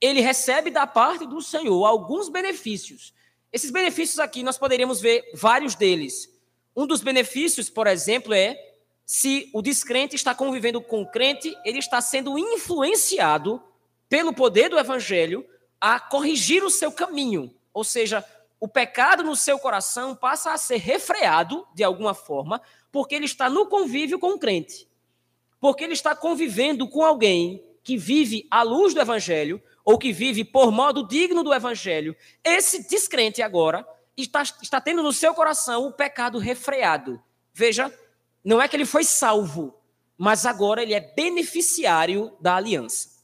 ele 0.00 0.20
recebe 0.20 0.70
da 0.70 0.86
parte 0.86 1.26
do 1.26 1.40
Senhor 1.40 1.84
alguns 1.84 2.28
benefícios. 2.28 3.14
Esses 3.52 3.70
benefícios 3.70 4.18
aqui 4.18 4.42
nós 4.42 4.58
poderíamos 4.58 5.00
ver 5.00 5.30
vários 5.34 5.74
deles. 5.74 6.28
Um 6.76 6.86
dos 6.86 7.00
benefícios, 7.00 7.68
por 7.68 7.86
exemplo, 7.86 8.32
é 8.32 8.56
se 9.04 9.50
o 9.52 9.60
descrente 9.60 10.14
está 10.14 10.34
convivendo 10.34 10.80
com 10.80 11.02
o 11.02 11.10
crente, 11.10 11.56
ele 11.64 11.78
está 11.78 12.00
sendo 12.00 12.38
influenciado 12.38 13.60
pelo 14.10 14.34
poder 14.34 14.68
do 14.68 14.78
evangelho, 14.78 15.46
a 15.80 15.98
corrigir 15.98 16.64
o 16.64 16.70
seu 16.70 16.90
caminho. 16.90 17.54
Ou 17.72 17.84
seja, 17.84 18.22
o 18.58 18.66
pecado 18.68 19.22
no 19.22 19.36
seu 19.36 19.58
coração 19.58 20.14
passa 20.14 20.52
a 20.52 20.58
ser 20.58 20.78
refreado 20.78 21.66
de 21.72 21.84
alguma 21.84 22.12
forma, 22.12 22.60
porque 22.90 23.14
ele 23.14 23.24
está 23.24 23.48
no 23.48 23.66
convívio 23.66 24.18
com 24.18 24.32
o 24.32 24.38
crente. 24.38 24.86
Porque 25.60 25.84
ele 25.84 25.92
está 25.92 26.14
convivendo 26.14 26.88
com 26.88 27.04
alguém 27.04 27.64
que 27.84 27.96
vive 27.96 28.46
à 28.50 28.62
luz 28.62 28.92
do 28.92 29.00
evangelho, 29.00 29.62
ou 29.84 29.96
que 29.96 30.12
vive 30.12 30.44
por 30.44 30.70
modo 30.70 31.06
digno 31.06 31.42
do 31.42 31.54
evangelho. 31.54 32.14
Esse 32.44 32.88
descrente 32.88 33.40
agora 33.40 33.86
está, 34.16 34.42
está 34.42 34.80
tendo 34.80 35.02
no 35.02 35.12
seu 35.12 35.32
coração 35.34 35.86
o 35.86 35.92
pecado 35.92 36.38
refreado. 36.38 37.22
Veja, 37.54 37.92
não 38.44 38.60
é 38.60 38.66
que 38.66 38.76
ele 38.76 38.84
foi 38.84 39.04
salvo, 39.04 39.74
mas 40.18 40.44
agora 40.44 40.82
ele 40.82 40.94
é 40.94 41.00
beneficiário 41.00 42.36
da 42.40 42.56
aliança. 42.56 43.19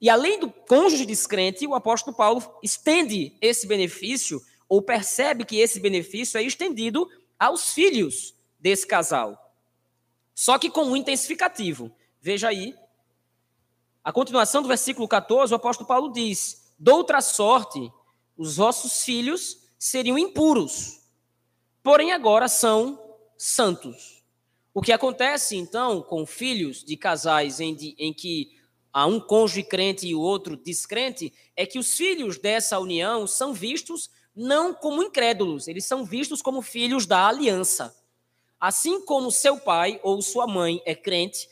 E 0.00 0.08
além 0.08 0.40
do 0.40 0.50
cônjuge 0.50 1.04
descrente, 1.04 1.66
o 1.66 1.74
apóstolo 1.74 2.16
Paulo 2.16 2.42
estende 2.62 3.36
esse 3.40 3.66
benefício, 3.66 4.42
ou 4.68 4.80
percebe 4.80 5.44
que 5.44 5.58
esse 5.58 5.78
benefício 5.78 6.38
é 6.38 6.42
estendido 6.42 7.08
aos 7.38 7.74
filhos 7.74 8.34
desse 8.58 8.86
casal. 8.86 9.54
Só 10.34 10.58
que 10.58 10.70
com 10.70 10.84
um 10.84 10.96
intensificativo. 10.96 11.92
Veja 12.20 12.48
aí, 12.48 12.74
a 14.02 14.12
continuação 14.12 14.62
do 14.62 14.68
versículo 14.68 15.06
14, 15.06 15.52
o 15.52 15.56
apóstolo 15.56 15.86
Paulo 15.86 16.12
diz: 16.12 16.72
Doutra 16.78 17.20
sorte, 17.20 17.92
os 18.36 18.56
vossos 18.56 19.04
filhos 19.04 19.58
seriam 19.78 20.18
impuros, 20.18 21.00
porém 21.82 22.12
agora 22.12 22.48
são 22.48 22.98
santos. 23.36 24.24
O 24.72 24.80
que 24.80 24.92
acontece 24.92 25.56
então 25.56 26.00
com 26.00 26.24
filhos 26.24 26.84
de 26.84 26.96
casais 26.96 27.60
em, 27.60 27.74
de, 27.74 27.94
em 27.98 28.14
que 28.14 28.59
a 28.92 29.06
um 29.06 29.20
cônjuge 29.20 29.62
crente 29.62 30.06
e 30.06 30.14
o 30.14 30.20
outro 30.20 30.56
descrente, 30.56 31.32
é 31.56 31.64
que 31.64 31.78
os 31.78 31.92
filhos 31.92 32.38
dessa 32.38 32.78
união 32.78 33.26
são 33.26 33.52
vistos 33.52 34.10
não 34.34 34.72
como 34.72 35.02
incrédulos, 35.02 35.68
eles 35.68 35.84
são 35.84 36.04
vistos 36.04 36.40
como 36.40 36.62
filhos 36.62 37.06
da 37.06 37.26
aliança. 37.26 37.94
Assim 38.58 39.04
como 39.04 39.30
seu 39.30 39.58
pai 39.58 40.00
ou 40.02 40.20
sua 40.22 40.46
mãe 40.46 40.82
é 40.84 40.94
crente, 40.94 41.48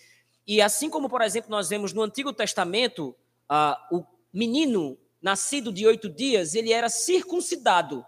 e 0.46 0.62
assim 0.62 0.88
como, 0.88 1.08
por 1.08 1.20
exemplo, 1.20 1.50
nós 1.50 1.68
vemos 1.68 1.92
no 1.92 2.02
Antigo 2.02 2.32
Testamento, 2.32 3.14
uh, 3.50 3.96
o 3.98 4.06
menino 4.32 4.96
nascido 5.20 5.72
de 5.72 5.86
oito 5.86 6.08
dias, 6.08 6.54
ele 6.54 6.72
era 6.72 6.88
circuncidado. 6.88 8.04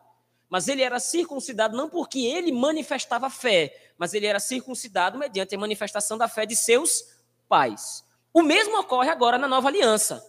Mas 0.49 0.67
ele 0.67 0.83
era 0.83 0.99
circuncidado 0.99 1.77
não 1.77 1.89
porque 1.89 2.21
ele 2.21 2.51
manifestava 2.51 3.29
fé, 3.29 3.93
mas 3.99 4.15
ele 4.15 4.27
era 4.27 4.41
circuncidado 4.41 5.19
mediante 5.19 5.55
a 5.55 5.59
manifestação 5.59 6.17
da 6.17 6.29
fé 6.29 6.47
de 6.47 6.57
seus 6.57 7.05
pais. 7.49 8.05
O 8.33 8.43
mesmo 8.43 8.79
ocorre 8.79 9.11
agora 9.11 9.37
na 9.37 9.49
nova 9.49 9.69
aliança. 9.69 10.25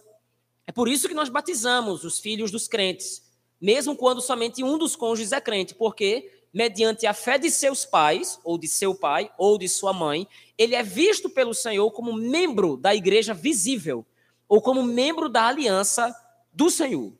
É 0.66 0.72
por 0.72 0.88
isso 0.88 1.08
que 1.08 1.14
nós 1.14 1.28
batizamos 1.28 2.04
os 2.04 2.18
filhos 2.18 2.50
dos 2.50 2.66
crentes, 2.68 3.22
mesmo 3.60 3.96
quando 3.96 4.20
somente 4.20 4.62
um 4.64 4.76
dos 4.76 4.96
cônjuges 4.96 5.32
é 5.32 5.40
crente, 5.40 5.74
porque, 5.74 6.42
mediante 6.52 7.06
a 7.06 7.14
fé 7.14 7.38
de 7.38 7.50
seus 7.50 7.84
pais, 7.84 8.40
ou 8.42 8.58
de 8.58 8.66
seu 8.66 8.94
pai, 8.94 9.30
ou 9.38 9.56
de 9.56 9.68
sua 9.68 9.92
mãe, 9.92 10.26
ele 10.58 10.74
é 10.74 10.82
visto 10.82 11.30
pelo 11.30 11.54
Senhor 11.54 11.90
como 11.92 12.12
membro 12.12 12.76
da 12.76 12.94
igreja 12.94 13.32
visível, 13.32 14.04
ou 14.48 14.60
como 14.60 14.82
membro 14.82 15.28
da 15.28 15.46
aliança 15.46 16.14
do 16.52 16.70
Senhor. 16.70 17.12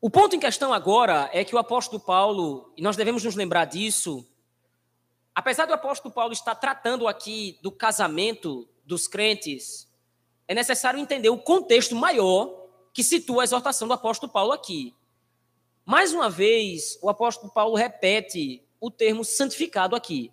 O 0.00 0.08
ponto 0.08 0.34
em 0.34 0.40
questão 0.40 0.72
agora 0.72 1.28
é 1.32 1.44
que 1.44 1.54
o 1.54 1.58
apóstolo 1.58 2.00
Paulo, 2.00 2.72
e 2.76 2.80
nós 2.82 2.96
devemos 2.96 3.22
nos 3.22 3.34
lembrar 3.34 3.66
disso, 3.66 4.26
Apesar 5.34 5.66
do 5.66 5.74
apóstolo 5.74 6.12
Paulo 6.12 6.32
estar 6.32 6.54
tratando 6.54 7.06
aqui 7.06 7.58
do 7.62 7.70
casamento 7.70 8.68
dos 8.84 9.06
crentes, 9.06 9.88
é 10.48 10.54
necessário 10.54 10.98
entender 10.98 11.28
o 11.28 11.38
contexto 11.38 11.94
maior 11.94 12.68
que 12.92 13.04
situa 13.04 13.42
a 13.42 13.44
exortação 13.44 13.86
do 13.86 13.94
apóstolo 13.94 14.32
Paulo 14.32 14.52
aqui. 14.52 14.94
Mais 15.84 16.12
uma 16.12 16.28
vez, 16.28 16.98
o 17.00 17.08
apóstolo 17.08 17.52
Paulo 17.52 17.76
repete 17.76 18.62
o 18.80 18.90
termo 18.90 19.24
santificado 19.24 19.94
aqui. 19.94 20.32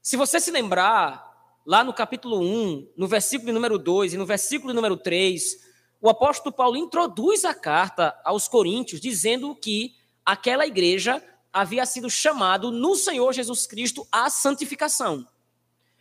Se 0.00 0.16
você 0.16 0.40
se 0.40 0.50
lembrar, 0.50 1.32
lá 1.64 1.84
no 1.84 1.92
capítulo 1.92 2.40
1, 2.40 2.92
no 2.96 3.06
versículo 3.06 3.52
número 3.52 3.78
2 3.78 4.14
e 4.14 4.16
no 4.16 4.26
versículo 4.26 4.74
número 4.74 4.96
3, 4.96 5.58
o 6.00 6.08
apóstolo 6.08 6.54
Paulo 6.54 6.76
introduz 6.76 7.44
a 7.44 7.54
carta 7.54 8.18
aos 8.24 8.48
coríntios 8.48 9.00
dizendo 9.00 9.54
que 9.54 9.94
aquela 10.24 10.66
igreja 10.66 11.22
havia 11.52 11.84
sido 11.84 12.08
chamado 12.08 12.70
no 12.70 12.94
Senhor 12.94 13.32
Jesus 13.32 13.66
Cristo 13.66 14.06
à 14.10 14.30
santificação. 14.30 15.26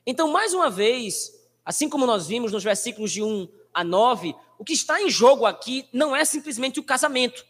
Então, 0.06 0.32
mais 0.32 0.54
uma 0.54 0.70
vez, 0.70 1.32
assim 1.66 1.90
como 1.90 2.06
nós 2.06 2.28
vimos 2.28 2.52
nos 2.52 2.64
versículos 2.64 3.12
de 3.12 3.22
1 3.22 3.48
a 3.74 3.84
9, 3.84 4.36
o 4.58 4.64
que 4.64 4.74
está 4.74 5.02
em 5.02 5.10
jogo 5.10 5.46
aqui 5.46 5.88
não 5.92 6.16
é 6.16 6.24
simplesmente 6.24 6.80
o 6.80 6.84
casamento. 6.84 7.46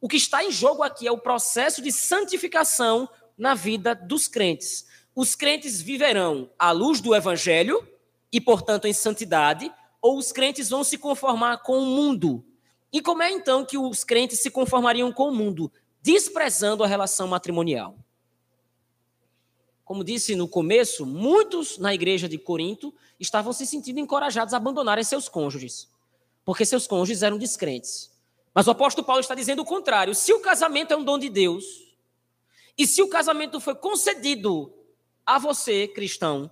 O 0.00 0.08
que 0.08 0.16
está 0.16 0.42
em 0.42 0.50
jogo 0.50 0.82
aqui 0.82 1.06
é 1.06 1.12
o 1.12 1.18
processo 1.18 1.82
de 1.82 1.92
santificação 1.92 3.08
na 3.36 3.54
vida 3.54 3.94
dos 3.94 4.26
crentes. 4.26 4.86
Os 5.14 5.34
crentes 5.34 5.80
viverão 5.80 6.50
à 6.58 6.70
luz 6.70 7.00
do 7.00 7.14
evangelho 7.14 7.86
e, 8.32 8.40
portanto, 8.40 8.86
em 8.86 8.92
santidade, 8.92 9.70
ou 10.00 10.16
os 10.16 10.32
crentes 10.32 10.70
vão 10.70 10.82
se 10.82 10.96
conformar 10.96 11.58
com 11.58 11.78
o 11.78 11.86
mundo. 11.86 12.44
E 12.92 13.00
como 13.00 13.22
é 13.22 13.30
então 13.30 13.64
que 13.64 13.76
os 13.76 14.02
crentes 14.02 14.40
se 14.40 14.50
conformariam 14.50 15.12
com 15.12 15.28
o 15.28 15.34
mundo? 15.34 15.70
Desprezando 16.02 16.82
a 16.82 16.86
relação 16.86 17.28
matrimonial. 17.28 17.96
Como 19.84 20.04
disse 20.04 20.36
no 20.36 20.46
começo, 20.46 21.04
muitos 21.04 21.76
na 21.76 21.92
igreja 21.92 22.28
de 22.28 22.38
Corinto 22.38 22.94
estavam 23.18 23.52
se 23.52 23.66
sentindo 23.66 23.98
encorajados 23.98 24.54
a 24.54 24.56
abandonarem 24.56 25.02
seus 25.02 25.28
cônjuges, 25.28 25.88
porque 26.44 26.64
seus 26.64 26.86
cônjuges 26.86 27.22
eram 27.22 27.36
descrentes. 27.36 28.10
Mas 28.54 28.66
o 28.66 28.70
apóstolo 28.70 29.06
Paulo 29.06 29.20
está 29.20 29.34
dizendo 29.34 29.62
o 29.62 29.64
contrário: 29.64 30.14
se 30.14 30.32
o 30.32 30.40
casamento 30.40 30.92
é 30.92 30.96
um 30.96 31.04
dom 31.04 31.18
de 31.18 31.28
Deus, 31.28 31.64
e 32.78 32.86
se 32.86 33.02
o 33.02 33.08
casamento 33.08 33.60
foi 33.60 33.74
concedido 33.74 34.72
a 35.26 35.38
você, 35.38 35.86
cristão, 35.88 36.50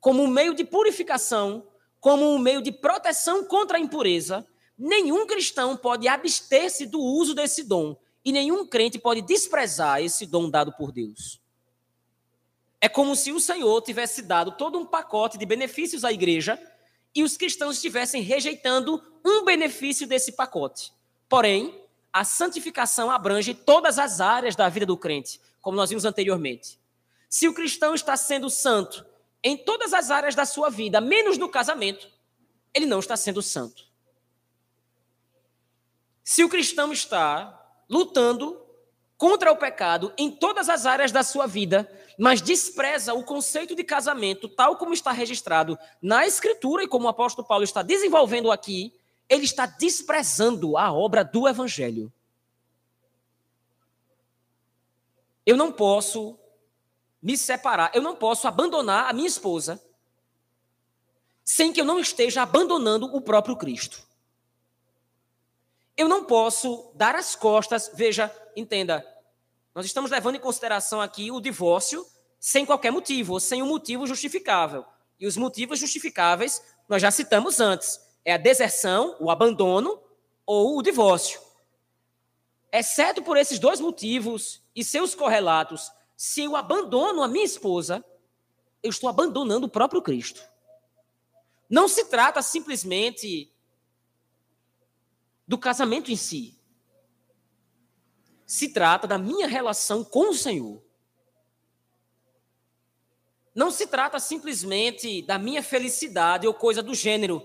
como 0.00 0.22
um 0.22 0.28
meio 0.28 0.54
de 0.54 0.64
purificação, 0.64 1.66
como 2.00 2.28
um 2.28 2.38
meio 2.38 2.62
de 2.62 2.72
proteção 2.72 3.44
contra 3.44 3.78
a 3.78 3.80
impureza, 3.80 4.46
nenhum 4.78 5.26
cristão 5.26 5.76
pode 5.76 6.08
abster-se 6.08 6.86
do 6.86 7.00
uso 7.00 7.34
desse 7.34 7.62
dom, 7.62 7.96
e 8.30 8.32
nenhum 8.32 8.64
crente 8.64 8.96
pode 8.96 9.22
desprezar 9.22 10.00
esse 10.00 10.24
dom 10.24 10.48
dado 10.48 10.72
por 10.72 10.92
Deus. 10.92 11.40
É 12.80 12.88
como 12.88 13.16
se 13.16 13.32
o 13.32 13.40
Senhor 13.40 13.82
tivesse 13.82 14.22
dado 14.22 14.52
todo 14.52 14.78
um 14.78 14.86
pacote 14.86 15.36
de 15.36 15.44
benefícios 15.44 16.04
à 16.04 16.12
igreja 16.12 16.56
e 17.12 17.24
os 17.24 17.36
cristãos 17.36 17.74
estivessem 17.74 18.22
rejeitando 18.22 19.02
um 19.24 19.44
benefício 19.44 20.06
desse 20.06 20.30
pacote. 20.30 20.92
Porém, 21.28 21.84
a 22.12 22.22
santificação 22.22 23.10
abrange 23.10 23.52
todas 23.52 23.98
as 23.98 24.20
áreas 24.20 24.54
da 24.54 24.68
vida 24.68 24.86
do 24.86 24.96
crente, 24.96 25.40
como 25.60 25.76
nós 25.76 25.90
vimos 25.90 26.04
anteriormente. 26.04 26.78
Se 27.28 27.48
o 27.48 27.52
cristão 27.52 27.96
está 27.96 28.16
sendo 28.16 28.48
santo 28.48 29.04
em 29.42 29.56
todas 29.56 29.92
as 29.92 30.08
áreas 30.08 30.36
da 30.36 30.46
sua 30.46 30.70
vida, 30.70 31.00
menos 31.00 31.36
no 31.36 31.48
casamento, 31.48 32.08
ele 32.72 32.86
não 32.86 33.00
está 33.00 33.16
sendo 33.16 33.42
santo. 33.42 33.84
Se 36.22 36.44
o 36.44 36.48
cristão 36.48 36.92
está 36.92 37.59
lutando 37.90 38.64
contra 39.18 39.52
o 39.52 39.56
pecado 39.56 40.14
em 40.16 40.30
todas 40.30 40.68
as 40.70 40.86
áreas 40.86 41.12
da 41.12 41.22
sua 41.22 41.46
vida, 41.46 41.90
mas 42.16 42.40
despreza 42.40 43.12
o 43.12 43.24
conceito 43.24 43.74
de 43.74 43.82
casamento 43.82 44.48
tal 44.48 44.76
como 44.76 44.94
está 44.94 45.10
registrado 45.10 45.78
na 46.00 46.26
Escritura 46.26 46.84
e 46.84 46.88
como 46.88 47.06
o 47.06 47.08
apóstolo 47.08 47.46
Paulo 47.46 47.64
está 47.64 47.82
desenvolvendo 47.82 48.52
aqui, 48.52 48.94
ele 49.28 49.44
está 49.44 49.66
desprezando 49.66 50.78
a 50.78 50.92
obra 50.92 51.24
do 51.24 51.48
evangelho. 51.48 52.12
Eu 55.44 55.56
não 55.56 55.72
posso 55.72 56.38
me 57.22 57.36
separar, 57.36 57.90
eu 57.94 58.00
não 58.00 58.16
posso 58.16 58.46
abandonar 58.48 59.10
a 59.10 59.12
minha 59.12 59.28
esposa 59.28 59.82
sem 61.44 61.72
que 61.72 61.80
eu 61.80 61.84
não 61.84 61.98
esteja 61.98 62.42
abandonando 62.42 63.06
o 63.14 63.20
próprio 63.20 63.56
Cristo. 63.56 64.09
Eu 66.00 66.08
não 66.08 66.24
posso 66.24 66.90
dar 66.94 67.14
as 67.14 67.36
costas, 67.36 67.90
veja, 67.92 68.34
entenda, 68.56 69.06
nós 69.74 69.84
estamos 69.84 70.10
levando 70.10 70.36
em 70.36 70.40
consideração 70.40 70.98
aqui 70.98 71.30
o 71.30 71.42
divórcio 71.42 72.06
sem 72.38 72.64
qualquer 72.64 72.90
motivo, 72.90 73.34
ou 73.34 73.38
sem 73.38 73.62
um 73.62 73.66
motivo 73.66 74.06
justificável. 74.06 74.86
E 75.18 75.26
os 75.26 75.36
motivos 75.36 75.78
justificáveis 75.78 76.62
nós 76.88 77.02
já 77.02 77.10
citamos 77.10 77.60
antes: 77.60 78.00
é 78.24 78.32
a 78.32 78.38
deserção, 78.38 79.14
o 79.20 79.30
abandono 79.30 80.00
ou 80.46 80.78
o 80.78 80.82
divórcio. 80.82 81.38
Exceto 82.72 83.20
por 83.20 83.36
esses 83.36 83.58
dois 83.58 83.78
motivos 83.78 84.62
e 84.74 84.82
seus 84.82 85.14
correlatos, 85.14 85.92
se 86.16 86.42
eu 86.44 86.56
abandono 86.56 87.22
a 87.22 87.28
minha 87.28 87.44
esposa, 87.44 88.02
eu 88.82 88.88
estou 88.88 89.10
abandonando 89.10 89.66
o 89.66 89.70
próprio 89.70 90.00
Cristo. 90.00 90.42
Não 91.68 91.86
se 91.86 92.06
trata 92.06 92.40
simplesmente 92.40 93.52
do 95.50 95.58
casamento 95.58 96.12
em 96.12 96.16
si. 96.16 96.56
Se 98.46 98.68
trata 98.68 99.04
da 99.08 99.18
minha 99.18 99.48
relação 99.48 100.04
com 100.04 100.30
o 100.30 100.32
Senhor. 100.32 100.80
Não 103.52 103.68
se 103.72 103.88
trata 103.88 104.20
simplesmente 104.20 105.22
da 105.22 105.40
minha 105.40 105.60
felicidade 105.60 106.46
ou 106.46 106.54
coisa 106.54 106.84
do 106.84 106.94
gênero. 106.94 107.44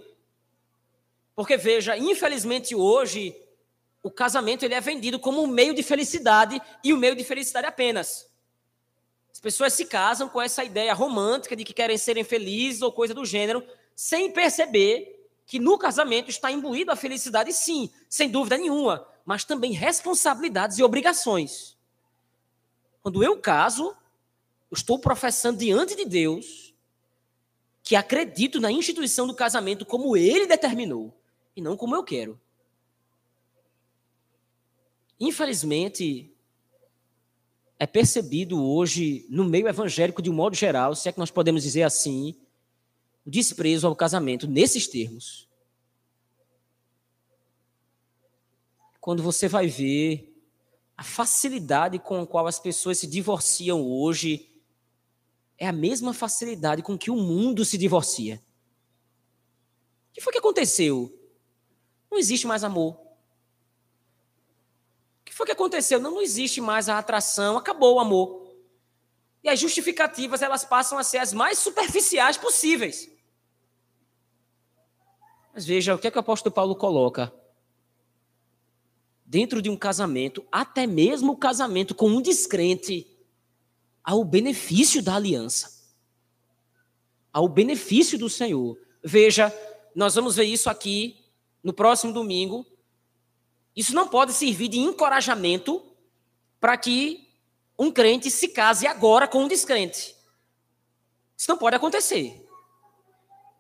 Porque 1.36 1.58
veja, 1.58 1.98
infelizmente 1.98 2.76
hoje 2.76 3.36
o 4.04 4.12
casamento 4.12 4.64
ele 4.64 4.76
é 4.76 4.82
vendido 4.82 5.20
como 5.20 5.42
um 5.42 5.48
meio 5.48 5.74
de 5.74 5.82
felicidade 5.82 6.62
e 6.84 6.94
um 6.94 6.98
meio 6.98 7.16
de 7.16 7.24
felicidade 7.24 7.66
apenas. 7.66 8.32
As 9.34 9.40
pessoas 9.40 9.74
se 9.74 9.84
casam 9.88 10.30
com 10.30 10.40
essa 10.40 10.64
ideia 10.64 10.94
romântica 10.94 11.56
de 11.56 11.64
que 11.64 11.74
querem 11.74 11.98
serem 11.98 12.24
felizes 12.24 12.84
ou 12.84 12.92
coisa 12.92 13.16
do 13.16 13.26
gênero, 13.26 13.66
sem 13.96 14.32
perceber 14.32 15.15
que 15.46 15.60
no 15.60 15.78
casamento 15.78 16.30
está 16.30 16.52
imbuído 16.52 16.92
a 16.92 16.96
felicidade, 16.96 17.54
sim, 17.54 17.90
sem 18.10 18.30
dúvida 18.30 18.58
nenhuma, 18.58 19.08
mas 19.26 19.44
também 19.44 19.72
responsabilidades 19.72 20.80
e 20.80 20.84
obrigações. 20.84 21.78
Quando 23.02 23.24
eu 23.24 23.40
caso, 23.40 23.96
eu 24.72 24.76
estou 24.76 24.98
professando 24.98 25.60
diante 25.60 25.96
de 25.96 26.06
Deus 26.06 26.74
que 27.84 27.96
acredito 27.96 28.60
na 28.60 28.72
instituição 28.72 29.28
do 29.28 29.36
casamento 29.36 29.86
como 29.86 30.18
ele 30.18 30.48
determinou 30.48 31.16
e 31.56 31.62
não 31.62 31.78
como 31.78 31.96
eu 31.96 32.04
quero. 32.04 32.42
Infelizmente, 35.20 36.36
é 37.78 37.86
percebido 37.86 38.62
hoje 38.62 39.26
no 39.30 39.46
meio 39.46 39.68
evangélico 39.68 40.22
de 40.22 40.30
um 40.30 40.34
modo 40.34 40.56
geral, 40.56 40.96
se 40.96 41.08
é 41.08 41.12
que 41.12 41.20
nós 41.20 41.30
podemos 41.30 41.62
dizer 41.62 41.84
assim, 41.84 42.36
o 43.26 43.30
desprezo 43.30 43.88
ao 43.88 43.96
casamento 43.96 44.48
nesses 44.48 44.88
termos. 44.88 45.50
Quando 49.00 49.24
você 49.24 49.48
vai 49.48 49.68
ver 49.68 50.34
a 50.98 51.04
facilidade 51.04 52.00
com 52.00 52.22
a 52.22 52.28
qual 52.28 52.48
as 52.48 52.60
pessoas 52.60 52.98
se 52.98 53.08
divorciam 53.08 53.82
hoje, 53.82 54.50
é 55.58 55.68
a 55.68 55.74
mesma 55.74 56.14
facilidade 56.14 56.82
com 56.82 56.98
que 56.98 57.12
o 57.12 57.16
mundo 57.16 57.66
se 57.66 57.78
divorcia. 57.78 58.42
O 60.10 60.14
que 60.14 60.22
foi 60.22 60.32
que 60.32 60.40
aconteceu? 60.40 61.14
Não 62.10 62.18
existe 62.18 62.48
mais 62.48 62.64
amor 62.64 63.06
foi 65.36 65.46
que 65.46 65.52
aconteceu? 65.52 66.00
Não, 66.00 66.12
não 66.12 66.22
existe 66.22 66.62
mais 66.62 66.88
a 66.88 66.98
atração, 66.98 67.58
acabou 67.58 67.96
o 67.96 68.00
amor. 68.00 68.56
E 69.44 69.50
as 69.50 69.60
justificativas 69.60 70.42
elas 70.42 70.64
passam 70.64 70.98
a 70.98 71.04
ser 71.04 71.18
as 71.18 71.34
mais 71.34 71.60
superficiais 71.60 72.38
possíveis. 72.38 73.10
Mas 75.56 75.66
veja 75.66 75.96
o 75.96 75.98
que, 75.98 76.06
é 76.06 76.12
que 76.12 76.18
o 76.18 76.20
apóstolo 76.20 76.54
Paulo 76.54 76.76
coloca. 76.76 77.34
Dentro 79.26 79.62
de 79.62 79.70
um 79.70 79.78
casamento, 79.78 80.46
até 80.52 80.86
mesmo 80.86 81.32
o 81.32 81.38
casamento 81.38 81.96
com 81.96 82.10
um 82.10 82.22
descrente, 82.22 83.08
há 84.04 84.14
o 84.14 84.26
benefício 84.26 85.02
da 85.02 85.16
aliança, 85.16 85.72
há 87.32 87.40
o 87.40 87.48
benefício 87.48 88.20
do 88.20 88.30
Senhor. 88.30 88.78
Veja, 89.02 89.52
nós 89.96 90.14
vamos 90.16 90.36
ver 90.36 90.44
isso 90.44 90.70
aqui 90.70 91.24
no 91.64 91.72
próximo 91.72 92.12
domingo, 92.12 92.66
isso 93.74 93.96
não 93.96 94.10
pode 94.10 94.34
servir 94.34 94.68
de 94.68 94.78
encorajamento 94.78 95.82
para 96.60 96.76
que 96.76 97.30
um 97.80 97.90
crente 97.90 98.30
se 98.30 98.50
case 98.50 98.86
agora 98.86 99.26
com 99.26 99.46
um 99.46 99.48
descrente. 99.48 100.18
Isso 101.38 101.50
não 101.50 101.58
pode 101.58 101.78
acontecer. 101.78 102.45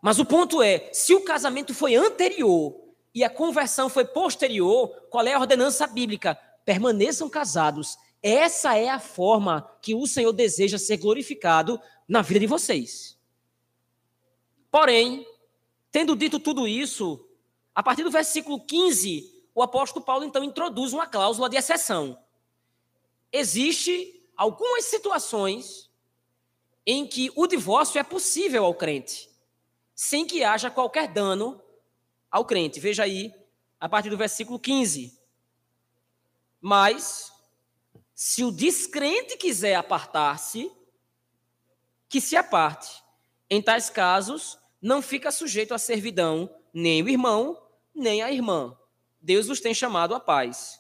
Mas 0.06 0.20
o 0.20 0.26
ponto 0.26 0.62
é: 0.62 0.88
se 0.94 1.16
o 1.16 1.24
casamento 1.24 1.74
foi 1.74 1.96
anterior 1.96 2.80
e 3.12 3.24
a 3.24 3.30
conversão 3.30 3.90
foi 3.90 4.06
posterior, 4.06 4.90
qual 5.10 5.26
é 5.26 5.34
a 5.34 5.40
ordenança 5.40 5.88
bíblica? 5.88 6.36
Permaneçam 6.64 7.28
casados. 7.28 7.98
Essa 8.22 8.78
é 8.78 8.88
a 8.88 9.00
forma 9.00 9.68
que 9.82 9.96
o 9.96 10.06
Senhor 10.06 10.32
deseja 10.32 10.78
ser 10.78 10.98
glorificado 10.98 11.82
na 12.08 12.22
vida 12.22 12.40
de 12.40 12.46
vocês. 12.46 13.18
Porém, 14.70 15.26
tendo 15.92 16.16
dito 16.16 16.40
tudo 16.40 16.68
isso, 16.68 17.28
a 17.74 17.82
partir 17.82 18.04
do 18.04 18.12
versículo 18.12 18.64
15, 18.64 19.44
o 19.56 19.64
apóstolo 19.64 20.06
Paulo 20.06 20.24
então 20.24 20.44
introduz 20.44 20.94
uma 20.94 21.08
cláusula 21.08 21.50
de 21.50 21.58
exceção. 21.58 22.16
Existe 23.32 24.24
algumas 24.38 24.86
situações 24.86 25.90
em 26.86 27.08
que 27.08 27.32
o 27.36 27.48
divórcio 27.48 27.98
é 27.98 28.04
possível 28.04 28.66
ao 28.66 28.76
crente, 28.76 29.34
sem 29.96 30.28
que 30.28 30.44
haja 30.44 30.70
qualquer 30.70 31.08
dano 31.08 31.62
ao 32.30 32.46
crente. 32.46 32.80
Veja 32.80 33.04
aí, 33.04 33.34
a 33.80 33.90
partir 33.90 34.10
do 34.10 34.18
versículo 34.18 34.60
15. 34.60 35.18
Mas, 36.62 37.32
se 38.14 38.44
o 38.44 38.52
descrente 38.52 39.38
quiser 39.38 39.76
apartar-se, 39.76 40.72
que 42.10 42.20
se 42.22 42.36
aparte. 42.36 43.04
Em 43.50 43.62
tais 43.62 43.90
casos, 43.90 44.60
não 44.82 45.02
fica 45.02 45.32
sujeito 45.32 45.74
à 45.74 45.80
servidão 45.80 46.54
nem 46.74 47.02
o 47.02 47.10
irmão, 47.10 47.62
nem 47.94 48.22
a 48.22 48.32
irmã 48.32 48.78
Deus 49.26 49.48
vos 49.48 49.60
tem 49.60 49.74
chamado 49.74 50.14
à 50.14 50.20
paz. 50.20 50.80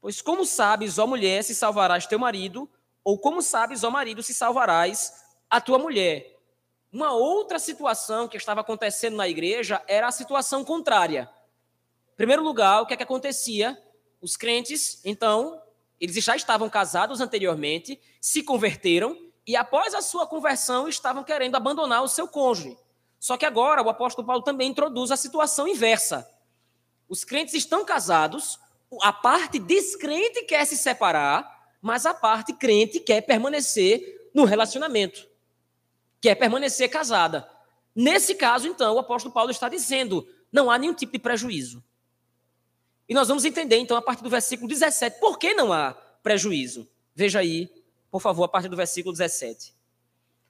Pois 0.00 0.22
como 0.22 0.46
sabes, 0.46 0.98
ó 0.98 1.06
mulher, 1.06 1.44
se 1.44 1.54
salvarás 1.54 2.06
teu 2.06 2.18
marido, 2.18 2.66
ou 3.04 3.18
como 3.18 3.42
sabes, 3.42 3.84
ó 3.84 3.90
marido, 3.90 4.22
se 4.22 4.32
salvarás 4.32 5.12
a 5.50 5.60
tua 5.60 5.78
mulher. 5.78 6.31
Uma 6.92 7.12
outra 7.12 7.58
situação 7.58 8.28
que 8.28 8.36
estava 8.36 8.60
acontecendo 8.60 9.16
na 9.16 9.26
igreja 9.26 9.82
era 9.88 10.08
a 10.08 10.12
situação 10.12 10.62
contrária. 10.62 11.30
Em 12.12 12.16
primeiro 12.16 12.42
lugar, 12.42 12.82
o 12.82 12.86
que 12.86 12.92
é 12.92 12.96
que 12.96 13.02
acontecia? 13.02 13.82
Os 14.20 14.36
crentes, 14.36 15.00
então, 15.02 15.58
eles 15.98 16.22
já 16.22 16.36
estavam 16.36 16.68
casados 16.68 17.20
anteriormente, 17.22 17.98
se 18.20 18.42
converteram 18.42 19.18
e 19.46 19.56
após 19.56 19.94
a 19.94 20.02
sua 20.02 20.26
conversão 20.26 20.86
estavam 20.86 21.24
querendo 21.24 21.56
abandonar 21.56 22.02
o 22.02 22.08
seu 22.08 22.28
cônjuge. 22.28 22.76
Só 23.18 23.38
que 23.38 23.46
agora 23.46 23.82
o 23.82 23.88
apóstolo 23.88 24.26
Paulo 24.26 24.42
também 24.42 24.68
introduz 24.68 25.10
a 25.10 25.16
situação 25.16 25.66
inversa. 25.66 26.28
Os 27.08 27.24
crentes 27.24 27.54
estão 27.54 27.86
casados, 27.86 28.60
a 29.00 29.12
parte 29.12 29.58
descrente 29.58 30.42
quer 30.42 30.66
se 30.66 30.76
separar, 30.76 31.70
mas 31.80 32.04
a 32.04 32.12
parte 32.12 32.52
crente 32.52 33.00
quer 33.00 33.22
permanecer 33.22 34.30
no 34.34 34.44
relacionamento, 34.44 35.26
quer 36.22 36.34
permanecer 36.36 36.88
casada. 36.88 37.46
Nesse 37.94 38.34
caso, 38.34 38.66
então, 38.66 38.94
o 38.94 38.98
apóstolo 38.98 39.34
Paulo 39.34 39.50
está 39.50 39.68
dizendo: 39.68 40.26
não 40.50 40.70
há 40.70 40.78
nenhum 40.78 40.94
tipo 40.94 41.12
de 41.12 41.18
prejuízo. 41.18 41.84
E 43.06 43.12
nós 43.12 43.28
vamos 43.28 43.44
entender, 43.44 43.76
então, 43.76 43.96
a 43.96 44.00
partir 44.00 44.22
do 44.22 44.30
versículo 44.30 44.66
17, 44.66 45.20
por 45.20 45.38
que 45.38 45.52
não 45.52 45.70
há 45.70 45.92
prejuízo. 46.22 46.88
Veja 47.14 47.40
aí, 47.40 47.70
por 48.10 48.22
favor, 48.22 48.44
a 48.44 48.48
partir 48.48 48.68
do 48.68 48.76
versículo 48.76 49.12
17. 49.12 49.74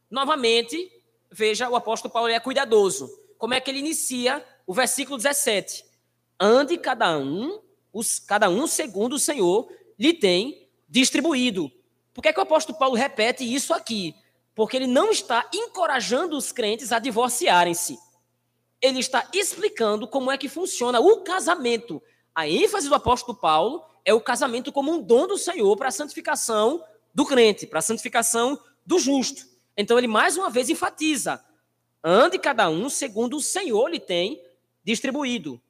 Novamente, 0.09 0.93
veja, 1.29 1.69
o 1.69 1.75
apóstolo 1.75 2.13
Paulo 2.13 2.29
é 2.29 2.39
cuidadoso. 2.39 3.11
Como 3.37 3.55
é 3.55 3.61
que 3.61 3.69
ele 3.69 3.81
inicia 3.81 4.45
o 4.65 4.73
versículo 4.73 5.17
17? 5.17 5.91
ande 6.43 6.77
cada 6.77 7.17
um, 7.17 7.61
os, 7.93 8.19
cada 8.19 8.51
um 8.51 8.67
segundo 8.67 9.15
o 9.15 9.19
Senhor 9.19 9.71
lhe 9.97 10.13
tem 10.13 10.69
distribuído. 10.89 11.71
Por 12.13 12.21
que, 12.21 12.29
é 12.29 12.33
que 12.33 12.41
o 12.41 12.43
apóstolo 12.43 12.77
Paulo 12.77 12.97
repete 12.97 13.45
isso 13.45 13.73
aqui? 13.73 14.15
Porque 14.55 14.77
ele 14.77 14.87
não 14.87 15.11
está 15.11 15.49
encorajando 15.53 16.37
os 16.37 16.53
crentes 16.53 16.93
a 16.93 16.99
divorciarem-se. 16.99 17.99
Ele 18.81 18.99
está 18.99 19.29
explicando 19.33 20.07
como 20.07 20.31
é 20.31 20.37
que 20.37 20.49
funciona 20.49 21.01
o 21.01 21.23
casamento. 21.23 22.03
A 22.35 22.49
ênfase 22.49 22.89
do 22.89 22.95
apóstolo 22.95 23.37
Paulo 23.37 23.85
é 24.05 24.13
o 24.13 24.21
casamento 24.21 24.73
como 24.73 24.93
um 24.93 25.01
dom 25.01 25.27
do 25.27 25.39
Senhor 25.39 25.77
para 25.77 25.89
a 25.89 25.93
santificação 25.93 26.83
do 27.15 27.25
crente, 27.25 27.67
para 27.67 27.79
a 27.79 27.83
santificação 27.83 28.59
do 28.85 28.99
justo. 28.99 29.47
Então 29.77 29.99
ele 29.99 30.09
mais 30.09 30.37
uma 30.37 30.51
vez 30.51 30.69
enfatiza: 30.69 31.43
ande 32.03 32.39
cada 32.39 32.69
um 32.69 32.89
segundo 32.89 33.37
o 33.37 33.43
Senhor 33.43 33.89
lhe 33.89 34.01
tem 34.01 34.43
distribuído. 34.85 35.61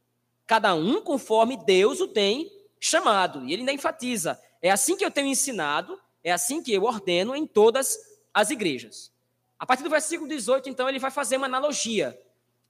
cada 0.47 0.75
um 0.75 1.01
conforme 1.03 1.57
Deus 1.57 2.01
o 2.01 2.09
tem 2.09 2.51
chamado. 2.81 3.47
E 3.47 3.53
ele 3.53 3.63
ainda 3.63 3.73
enfatiza: 3.73 4.41
é 4.61 4.71
assim 4.71 4.97
que 4.97 5.05
eu 5.05 5.11
tenho 5.11 5.29
ensinado, 5.29 5.99
é 6.25 6.33
assim 6.33 6.63
que 6.63 6.73
eu 6.73 6.85
ordeno 6.85 7.35
em 7.35 7.47
todas 7.47 7.99
as 8.33 8.51
igrejas. 8.51 9.13
A 9.59 9.67
partir 9.67 9.83
do 9.83 9.91
versículo 9.91 10.29
18, 10.29 10.69
então, 10.69 10.89
ele 10.89 10.99
vai 10.99 11.11
fazer 11.11 11.37
uma 11.37 11.47
analogia. 11.47 12.21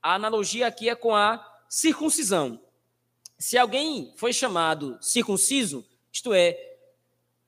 A 0.01 0.15
analogia 0.15 0.67
aqui 0.67 0.89
é 0.89 0.95
com 0.95 1.15
a 1.15 1.43
circuncisão. 1.67 2.59
Se 3.37 3.57
alguém 3.57 4.13
foi 4.15 4.31
chamado 4.31 4.97
circunciso, 5.01 5.85
isto 6.11 6.33
é, 6.33 6.57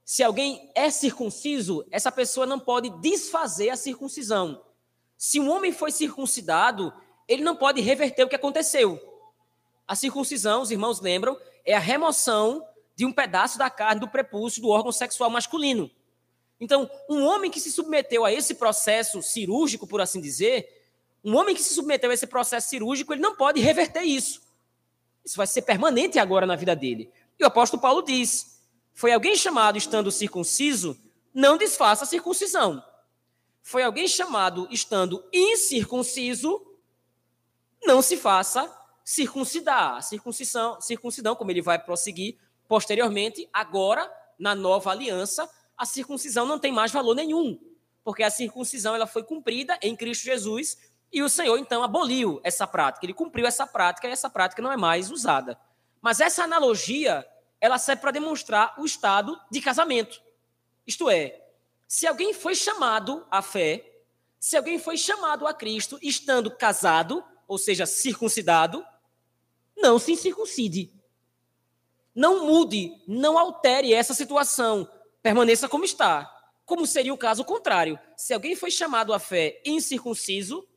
se 0.03 0.23
alguém 0.23 0.71
é 0.73 0.89
circunciso, 0.89 1.85
essa 1.91 2.11
pessoa 2.11 2.45
não 2.45 2.59
pode 2.59 2.89
desfazer 3.01 3.69
a 3.69 3.75
circuncisão. 3.75 4.63
Se 5.17 5.39
um 5.39 5.49
homem 5.49 5.71
foi 5.71 5.91
circuncidado, 5.91 6.93
ele 7.27 7.43
não 7.43 7.55
pode 7.55 7.81
reverter 7.81 8.23
o 8.23 8.29
que 8.29 8.35
aconteceu. 8.35 8.99
A 9.87 9.95
circuncisão, 9.95 10.61
os 10.61 10.71
irmãos 10.71 10.99
lembram, 10.99 11.39
é 11.63 11.75
a 11.75 11.79
remoção 11.79 12.65
de 12.95 13.05
um 13.05 13.11
pedaço 13.11 13.57
da 13.57 13.69
carne 13.69 14.01
do 14.01 14.07
prepúcio 14.07 14.61
do 14.61 14.69
órgão 14.69 14.91
sexual 14.91 15.29
masculino. 15.29 15.89
Então, 16.59 16.89
um 17.09 17.23
homem 17.23 17.51
que 17.51 17.59
se 17.59 17.71
submeteu 17.71 18.23
a 18.23 18.31
esse 18.31 18.55
processo 18.55 19.21
cirúrgico, 19.21 19.85
por 19.85 19.99
assim 19.99 20.21
dizer, 20.21 20.83
um 21.23 21.35
homem 21.35 21.55
que 21.55 21.61
se 21.61 21.73
submeteu 21.73 22.11
a 22.11 22.13
esse 22.13 22.27
processo 22.27 22.69
cirúrgico, 22.69 23.13
ele 23.13 23.21
não 23.21 23.35
pode 23.35 23.59
reverter 23.59 24.03
isso. 24.03 24.41
Isso 25.23 25.37
vai 25.37 25.47
ser 25.47 25.63
permanente 25.63 26.19
agora 26.19 26.45
na 26.45 26.55
vida 26.55 26.75
dele. 26.75 27.11
E 27.39 27.43
o 27.43 27.47
apóstolo 27.47 27.81
Paulo 27.81 28.01
diz: 28.01 28.61
foi 28.93 29.11
alguém 29.11 29.35
chamado 29.35 29.77
estando 29.77 30.09
circunciso, 30.09 30.97
não 31.33 31.57
desfaça 31.57 32.05
a 32.05 32.07
circuncisão. 32.07 32.81
Foi 33.61 33.83
alguém 33.83 34.07
chamado 34.07 34.67
estando 34.71 35.27
incircunciso, 35.33 36.65
não 37.83 38.01
se 38.01 38.15
faça 38.15 38.73
circuncidar. 39.03 39.97
A 39.97 40.01
circuncisão, 40.01 41.35
como 41.35 41.51
ele 41.51 41.61
vai 41.61 41.77
prosseguir 41.77 42.37
posteriormente, 42.67 43.49
agora, 43.51 44.09
na 44.39 44.55
nova 44.55 44.91
aliança, 44.91 45.49
a 45.77 45.85
circuncisão 45.85 46.45
não 46.45 46.59
tem 46.59 46.71
mais 46.71 46.91
valor 46.91 47.15
nenhum, 47.15 47.59
porque 48.03 48.23
a 48.23 48.29
circuncisão 48.29 48.95
ela 48.95 49.07
foi 49.07 49.23
cumprida 49.23 49.77
em 49.81 49.95
Cristo 49.95 50.23
Jesus 50.23 50.77
e 51.11 51.21
o 51.21 51.29
Senhor 51.29 51.57
então 51.57 51.83
aboliu 51.83 52.39
essa 52.43 52.67
prática. 52.67 53.05
Ele 53.05 53.13
cumpriu 53.13 53.45
essa 53.45 53.65
prática 53.65 54.07
e 54.07 54.11
essa 54.11 54.29
prática 54.29 54.61
não 54.61 54.71
é 54.71 54.77
mais 54.77 55.09
usada. 55.11 55.59
Mas 56.01 56.19
essa 56.19 56.43
analogia, 56.43 57.25
ela 57.59 57.77
serve 57.77 58.01
para 58.01 58.11
demonstrar 58.11 58.75
o 58.77 58.85
estado 58.85 59.39
de 59.49 59.61
casamento. 59.61 60.21
Isto 60.85 61.09
é, 61.09 61.41
se 61.87 62.05
alguém 62.05 62.33
foi 62.33 62.55
chamado 62.55 63.25
à 63.31 63.41
fé, 63.41 64.03
se 64.39 64.55
alguém 64.55 64.77
foi 64.77 64.97
chamado 64.97 65.47
a 65.47 65.53
Cristo 65.53 65.97
estando 66.01 66.51
casado, 66.51 67.23
ou 67.47 67.57
seja, 67.57 67.85
circuncidado, 67.85 68.85
não 69.75 69.97
se 69.97 70.15
circuncide. 70.15 70.93
Não 72.13 72.45
mude, 72.45 72.91
não 73.07 73.37
altere 73.37 73.93
essa 73.93 74.13
situação. 74.13 74.89
Permaneça 75.25 75.67
como 75.67 75.83
está. 75.83 76.31
Como 76.67 76.85
seria 76.85 77.11
o 77.11 77.17
caso 77.17 77.43
contrário? 77.43 77.97
Se 78.15 78.31
alguém 78.31 78.55
foi 78.55 78.69
chamado 78.69 79.11
à 79.11 79.17
fé 79.17 79.59
incircunciso, 79.65 80.67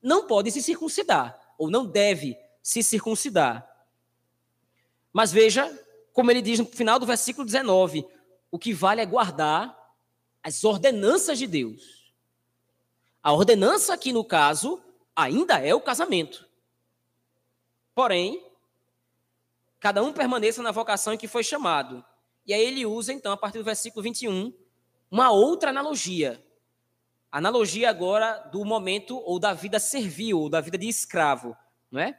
não 0.00 0.28
pode 0.28 0.48
se 0.52 0.62
circuncidar, 0.62 1.36
ou 1.58 1.68
não 1.68 1.84
deve 1.84 2.38
se 2.62 2.84
circuncidar. 2.84 3.68
Mas 5.12 5.32
veja, 5.32 5.76
como 6.12 6.30
ele 6.30 6.40
diz 6.40 6.60
no 6.60 6.66
final 6.66 7.00
do 7.00 7.04
versículo 7.04 7.44
19: 7.44 8.06
o 8.48 8.60
que 8.60 8.72
vale 8.72 9.00
é 9.00 9.06
guardar 9.06 9.76
as 10.40 10.62
ordenanças 10.62 11.36
de 11.36 11.48
Deus. 11.48 12.14
A 13.20 13.32
ordenança 13.32 13.92
aqui, 13.92 14.12
no 14.12 14.24
caso, 14.24 14.80
ainda 15.16 15.58
é 15.58 15.74
o 15.74 15.80
casamento. 15.80 16.48
Porém, 17.92 18.40
cada 19.80 20.00
um 20.00 20.12
permaneça 20.12 20.62
na 20.62 20.70
vocação 20.70 21.12
em 21.12 21.18
que 21.18 21.26
foi 21.26 21.42
chamado. 21.42 22.04
E 22.46 22.54
aí 22.54 22.62
ele 22.62 22.86
usa, 22.86 23.12
então, 23.12 23.32
a 23.32 23.36
partir 23.36 23.58
do 23.58 23.64
versículo 23.64 24.02
21, 24.02 24.52
uma 25.10 25.30
outra 25.30 25.70
analogia. 25.70 26.42
Analogia 27.30 27.90
agora 27.90 28.38
do 28.52 28.64
momento 28.64 29.18
ou 29.24 29.38
da 29.38 29.52
vida 29.52 29.80
servil, 29.80 30.38
ou 30.38 30.48
da 30.48 30.60
vida 30.60 30.78
de 30.78 30.88
escravo, 30.88 31.56
não 31.90 32.00
é? 32.00 32.18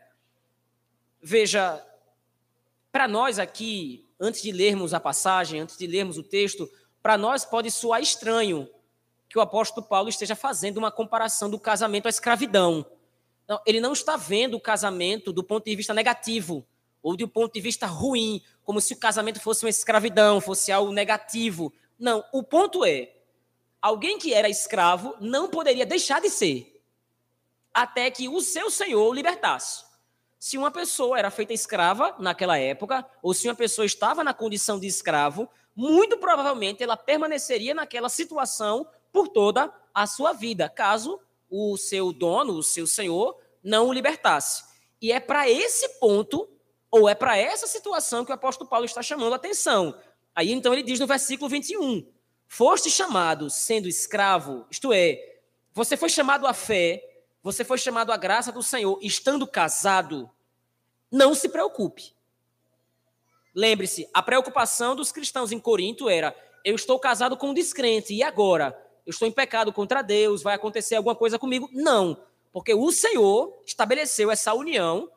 Veja, 1.21 1.83
para 2.91 3.07
nós 3.07 3.39
aqui, 3.39 4.05
antes 4.19 4.41
de 4.41 4.51
lermos 4.51 4.93
a 4.93 4.99
passagem, 4.99 5.61
antes 5.61 5.77
de 5.77 5.87
lermos 5.87 6.17
o 6.17 6.23
texto, 6.23 6.69
para 7.01 7.17
nós 7.17 7.45
pode 7.45 7.71
soar 7.71 8.01
estranho 8.01 8.69
que 9.29 9.37
o 9.37 9.41
apóstolo 9.41 9.87
Paulo 9.87 10.09
esteja 10.09 10.35
fazendo 10.35 10.77
uma 10.77 10.91
comparação 10.91 11.49
do 11.49 11.59
casamento 11.59 12.05
à 12.05 12.09
escravidão. 12.09 12.85
Não, 13.47 13.61
ele 13.65 13.79
não 13.79 13.93
está 13.93 14.17
vendo 14.17 14.55
o 14.55 14.61
casamento 14.61 15.31
do 15.31 15.43
ponto 15.43 15.65
de 15.65 15.75
vista 15.75 15.93
negativo 15.93 16.65
ou 17.07 17.15
do 17.15 17.25
ponto 17.25 17.53
de 17.53 17.61
vista 17.61 17.85
ruim, 17.85 18.41
como 18.65 18.81
se 18.81 18.93
o 18.93 18.97
casamento 18.97 19.39
fosse 19.39 19.63
uma 19.63 19.69
escravidão, 19.69 20.41
fosse 20.41 20.73
algo 20.73 20.91
negativo. 20.91 21.71
Não, 21.97 22.21
o 22.33 22.43
ponto 22.43 22.83
é, 22.83 23.15
alguém 23.81 24.17
que 24.17 24.33
era 24.33 24.49
escravo 24.49 25.15
não 25.21 25.47
poderia 25.47 25.85
deixar 25.85 26.19
de 26.19 26.29
ser, 26.29 26.83
até 27.73 28.11
que 28.11 28.27
o 28.27 28.41
seu 28.41 28.69
senhor 28.69 29.07
o 29.07 29.13
libertasse. 29.13 29.85
Se 30.37 30.57
uma 30.57 30.69
pessoa 30.69 31.17
era 31.17 31.31
feita 31.31 31.53
escrava 31.53 32.13
naquela 32.19 32.57
época, 32.57 33.09
ou 33.23 33.33
se 33.33 33.47
uma 33.47 33.55
pessoa 33.55 33.85
estava 33.85 34.21
na 34.21 34.33
condição 34.33 34.77
de 34.77 34.85
escravo, 34.85 35.49
muito 35.73 36.17
provavelmente 36.17 36.83
ela 36.83 36.97
permaneceria 36.97 37.73
naquela 37.73 38.09
situação 38.09 38.85
por 39.13 39.29
toda 39.29 39.73
a 39.93 40.05
sua 40.05 40.33
vida, 40.33 40.67
caso 40.67 41.21
o 41.49 41.77
seu 41.77 42.11
dono, 42.11 42.57
o 42.57 42.63
seu 42.63 42.85
senhor, 42.85 43.39
não 43.63 43.87
o 43.87 43.93
libertasse. 43.93 44.65
E 45.01 45.09
é 45.09 45.21
para 45.21 45.49
esse 45.49 45.87
ponto, 45.99 46.49
ou 46.97 47.09
é 47.09 47.15
para 47.15 47.37
essa 47.37 47.67
situação 47.67 48.25
que 48.25 48.31
o 48.31 48.35
apóstolo 48.35 48.69
Paulo 48.69 48.85
está 48.85 49.01
chamando 49.01 49.33
a 49.33 49.35
atenção. 49.35 49.97
Aí 50.35 50.51
então 50.51 50.73
ele 50.73 50.83
diz 50.83 50.99
no 50.99 51.07
versículo 51.07 51.49
21: 51.49 52.05
Foste 52.47 52.89
chamado 52.89 53.49
sendo 53.49 53.87
escravo, 53.87 54.65
isto 54.69 54.91
é, 54.91 55.19
você 55.73 55.95
foi 55.95 56.09
chamado 56.09 56.45
à 56.47 56.53
fé, 56.53 57.03
você 57.41 57.63
foi 57.63 57.77
chamado 57.77 58.11
à 58.11 58.17
graça 58.17 58.51
do 58.51 58.63
Senhor, 58.63 58.99
estando 59.01 59.47
casado, 59.47 60.29
não 61.11 61.33
se 61.33 61.49
preocupe. 61.49 62.13
Lembre-se, 63.55 64.07
a 64.13 64.21
preocupação 64.21 64.95
dos 64.95 65.11
cristãos 65.11 65.51
em 65.51 65.59
Corinto 65.59 66.09
era: 66.09 66.35
eu 66.63 66.75
estou 66.75 66.99
casado 66.99 67.37
com 67.37 67.49
um 67.49 67.53
descrente, 67.53 68.13
e 68.13 68.21
agora? 68.23 68.87
eu 69.07 69.11
estou 69.11 69.25
em 69.25 69.31
pecado 69.31 69.71
contra 69.71 70.01
Deus, 70.01 70.43
vai 70.43 70.53
acontecer 70.53 70.95
alguma 70.95 71.15
coisa 71.15 71.39
comigo. 71.39 71.69
Não, 71.71 72.21
porque 72.51 72.73
o 72.73 72.91
Senhor 72.91 73.57
estabeleceu 73.65 74.29
essa 74.29 74.53
união, 74.53 75.09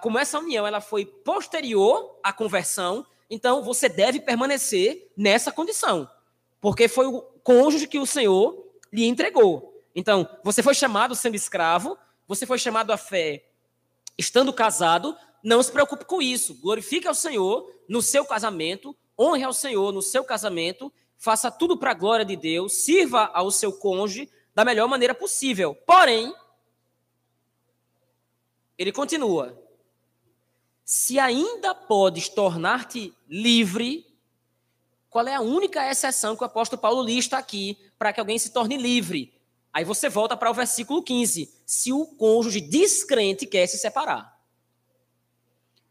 como 0.00 0.18
essa 0.18 0.38
união 0.38 0.66
ela 0.66 0.80
foi 0.80 1.04
posterior 1.04 2.18
à 2.22 2.32
conversão, 2.32 3.06
então 3.30 3.62
você 3.62 3.88
deve 3.88 4.20
permanecer 4.20 5.10
nessa 5.16 5.50
condição, 5.50 6.08
porque 6.60 6.88
foi 6.88 7.06
o 7.06 7.20
cônjuge 7.42 7.88
que 7.88 7.98
o 7.98 8.06
Senhor 8.06 8.66
lhe 8.92 9.06
entregou. 9.06 9.82
Então, 9.94 10.28
você 10.44 10.62
foi 10.62 10.74
chamado 10.74 11.14
sendo 11.14 11.34
escravo, 11.34 11.98
você 12.26 12.46
foi 12.46 12.58
chamado 12.58 12.92
à 12.92 12.96
fé 12.96 13.44
estando 14.16 14.52
casado, 14.52 15.16
não 15.42 15.62
se 15.62 15.72
preocupe 15.72 16.04
com 16.04 16.22
isso. 16.22 16.54
Glorifique 16.60 17.08
ao 17.08 17.14
Senhor 17.14 17.70
no 17.88 18.00
seu 18.00 18.24
casamento, 18.24 18.96
honre 19.18 19.42
ao 19.42 19.52
Senhor 19.52 19.92
no 19.92 20.02
seu 20.02 20.22
casamento 20.22 20.92
faça 21.22 21.52
tudo 21.52 21.78
para 21.78 21.92
a 21.92 21.94
glória 21.94 22.24
de 22.24 22.34
Deus, 22.34 22.72
sirva 22.84 23.30
ao 23.32 23.48
seu 23.52 23.72
cônjuge 23.72 24.28
da 24.52 24.64
melhor 24.64 24.88
maneira 24.88 25.14
possível. 25.14 25.72
Porém, 25.86 26.34
ele 28.76 28.90
continua: 28.90 29.56
se 30.94 31.18
ainda 31.18 31.74
podes 31.74 32.28
tornar-te 32.28 33.14
livre, 33.26 34.06
qual 35.08 35.26
é 35.26 35.34
a 35.34 35.40
única 35.40 35.90
exceção 35.90 36.36
que 36.36 36.42
o 36.42 36.46
apóstolo 36.46 36.82
Paulo 36.82 37.02
lista 37.02 37.38
aqui 37.38 37.78
para 37.98 38.12
que 38.12 38.20
alguém 38.20 38.38
se 38.38 38.52
torne 38.52 38.76
livre? 38.76 39.32
Aí 39.72 39.86
você 39.86 40.10
volta 40.10 40.36
para 40.36 40.50
o 40.50 40.54
versículo 40.54 41.02
15: 41.02 41.50
se 41.64 41.94
o 41.94 42.04
cônjuge 42.04 42.60
descrente 42.60 43.46
quer 43.46 43.66
se 43.68 43.78
separar. 43.78 44.38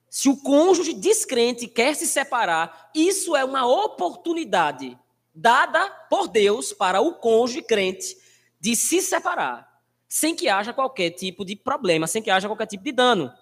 Se 0.07 0.29
o 0.29 0.37
cônjuge 0.37 0.93
descrente 0.93 1.67
quer 1.67 1.95
se 1.95 2.05
separar, 2.05 2.91
isso 2.93 3.35
é 3.35 3.43
uma 3.43 3.65
oportunidade 3.65 4.95
dada 5.33 5.89
por 6.11 6.27
Deus 6.27 6.73
para 6.73 7.01
o 7.01 7.15
cônjuge 7.15 7.63
crente 7.63 8.15
de 8.59 8.75
se 8.75 9.01
separar, 9.01 9.81
sem 10.07 10.35
que 10.35 10.47
haja 10.47 10.71
qualquer 10.71 11.09
tipo 11.09 11.43
de 11.43 11.55
problema, 11.55 12.05
sem 12.05 12.21
que 12.21 12.29
haja 12.29 12.47
qualquer 12.47 12.67
tipo 12.67 12.83
de 12.83 12.91
dano. 12.91 13.33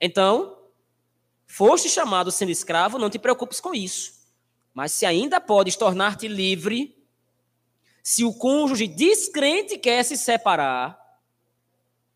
Então, 0.00 0.57
foste 1.48 1.88
chamado 1.88 2.30
sendo 2.30 2.52
escravo, 2.52 2.98
não 2.98 3.10
te 3.10 3.18
preocupes 3.18 3.58
com 3.58 3.74
isso. 3.74 4.12
Mas 4.72 4.92
se 4.92 5.04
ainda 5.04 5.40
podes 5.40 5.74
tornar-te 5.74 6.28
livre, 6.28 6.96
se 8.00 8.24
o 8.24 8.32
cônjuge 8.32 8.86
descrente 8.86 9.76
quer 9.76 10.04
se 10.04 10.16
separar, 10.16 10.96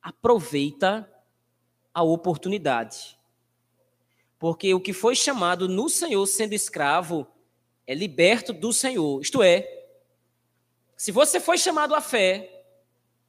aproveita 0.01 1.11
a 1.93 2.03
oportunidade. 2.03 3.19
Porque 4.39 4.73
o 4.75 4.81
que 4.81 4.93
foi 4.93 5.17
chamado 5.17 5.69
no 5.69 5.89
Senhor 5.89 6.25
sendo 6.27 6.53
escravo 6.53 7.27
é 7.87 7.95
liberto 7.95 8.53
do 8.53 8.73
Senhor. 8.73 9.21
Isto 9.21 9.43
é, 9.43 9.67
se 10.97 11.11
você 11.11 11.41
foi 11.41 11.59
chamado 11.59 11.95
à 11.95 12.01
fé 12.01 12.65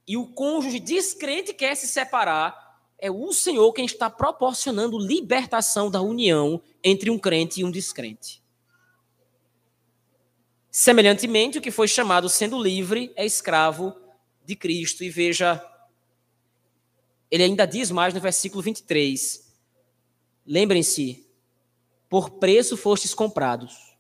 e 0.08 0.16
o 0.18 0.28
cônjuge 0.28 0.80
descrente 0.80 1.54
quer 1.54 1.76
se 1.76 1.88
separar, 1.88 2.63
é 3.04 3.12
o 3.12 3.34
Senhor 3.34 3.74
quem 3.74 3.84
está 3.84 4.10
proporcionando 4.10 4.98
libertação 4.98 5.92
da 5.92 6.02
união 6.02 6.62
entre 6.82 7.10
um 7.10 7.20
crente 7.20 7.60
e 7.60 7.66
um 7.66 7.70
descrente. 7.70 8.42
Semelhantemente, 10.72 11.58
o 11.58 11.62
que 11.62 11.70
foi 11.70 11.86
chamado 11.86 12.30
sendo 12.30 12.58
livre 12.58 13.12
é 13.18 13.26
escravo 13.26 13.94
de 14.46 14.56
Cristo. 14.56 15.04
E 15.04 15.10
veja, 15.10 15.62
ele 17.30 17.44
ainda 17.44 17.66
diz 17.66 17.92
mais 17.92 18.14
no 18.14 18.22
versículo 18.22 18.64
23. 18.64 19.54
Lembrem-se, 20.48 21.28
por 22.08 22.30
preço 22.30 22.78
fostes 22.78 23.14
comprados. 23.14 23.98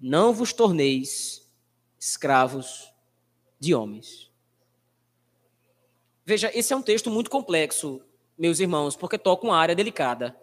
Não 0.00 0.34
vos 0.34 0.52
torneis 0.52 1.48
escravos 1.96 2.92
de 3.60 3.72
homens. 3.72 4.31
Veja, 6.24 6.50
esse 6.54 6.72
é 6.72 6.76
um 6.76 6.82
texto 6.82 7.10
muito 7.10 7.30
complexo, 7.30 8.00
meus 8.38 8.60
irmãos, 8.60 8.94
porque 8.94 9.18
toca 9.18 9.44
uma 9.44 9.56
área 9.56 9.74
delicada. 9.74 10.36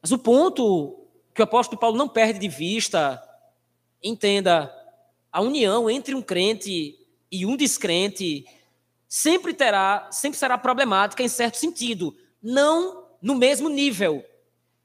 Mas 0.00 0.12
o 0.12 0.18
ponto 0.18 1.04
que 1.34 1.42
o 1.42 1.44
apóstolo 1.44 1.80
Paulo 1.80 1.96
não 1.96 2.08
perde 2.08 2.38
de 2.38 2.48
vista, 2.48 3.22
entenda, 4.02 4.72
a 5.32 5.40
união 5.40 5.90
entre 5.90 6.14
um 6.14 6.22
crente 6.22 6.96
e 7.30 7.44
um 7.44 7.56
descrente 7.56 8.44
sempre 9.08 9.52
terá, 9.52 10.08
sempre 10.12 10.38
será 10.38 10.56
problemática 10.56 11.22
em 11.22 11.28
certo 11.28 11.56
sentido, 11.56 12.16
não 12.40 13.06
no 13.20 13.34
mesmo 13.34 13.68
nível. 13.68 14.24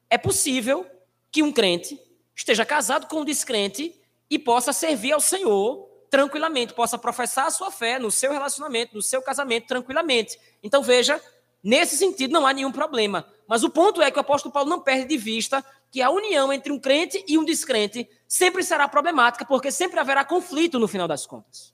É 0.10 0.18
possível 0.18 0.86
que 1.32 1.44
um 1.44 1.52
crente 1.52 2.00
esteja 2.36 2.66
casado 2.66 3.08
com 3.08 3.22
um 3.22 3.26
descrente 3.26 3.96
e 4.30 4.40
possa 4.40 4.74
servir 4.74 5.12
ao 5.12 5.22
Senhor 5.22 5.91
tranquilamente, 6.12 6.74
possa 6.74 6.98
professar 6.98 7.48
a 7.48 7.52
sua 7.52 7.72
fé 7.72 7.98
no 7.98 8.12
seu 8.12 8.34
relacionamento, 8.34 8.94
no 8.94 9.02
seu 9.02 9.22
casamento 9.22 9.66
tranquilamente. 9.66 10.38
Então 10.62 10.84
veja, 10.84 11.24
nesse 11.64 11.96
sentido 11.96 12.34
não 12.34 12.46
há 12.46 12.52
nenhum 12.52 12.72
problema. 12.72 13.26
Mas 13.48 13.64
o 13.64 13.70
ponto 13.70 14.02
é 14.02 14.12
que 14.12 14.18
o 14.18 14.22
apóstolo 14.22 14.52
Paulo 14.52 14.70
não 14.70 14.82
perde 14.82 15.06
de 15.06 15.18
vista 15.18 15.66
que 15.90 16.02
a 16.02 16.10
união 16.10 16.52
entre 16.52 16.72
um 16.72 16.80
crente 16.80 17.24
e 17.28 17.38
um 17.38 17.46
descrente 17.46 18.10
sempre 18.28 18.62
será 18.62 18.90
problemática, 18.90 19.46
porque 19.46 19.72
sempre 19.72 20.00
haverá 20.00 20.26
conflito 20.26 20.78
no 20.78 20.88
final 20.88 21.08
das 21.08 21.26
contas. 21.26 21.74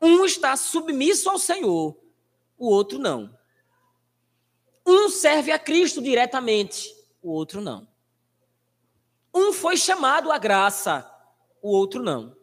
Um 0.00 0.24
está 0.24 0.56
submisso 0.56 1.28
ao 1.28 1.38
Senhor, 1.38 1.96
o 2.56 2.68
outro 2.68 2.98
não. 2.98 3.36
Um 4.86 5.08
serve 5.08 5.50
a 5.50 5.58
Cristo 5.58 6.00
diretamente, 6.00 6.94
o 7.20 7.32
outro 7.32 7.60
não. 7.60 7.88
Um 9.34 9.52
foi 9.52 9.76
chamado 9.76 10.30
à 10.30 10.38
graça, 10.38 11.10
o 11.60 11.70
outro 11.70 12.00
não. 12.00 12.36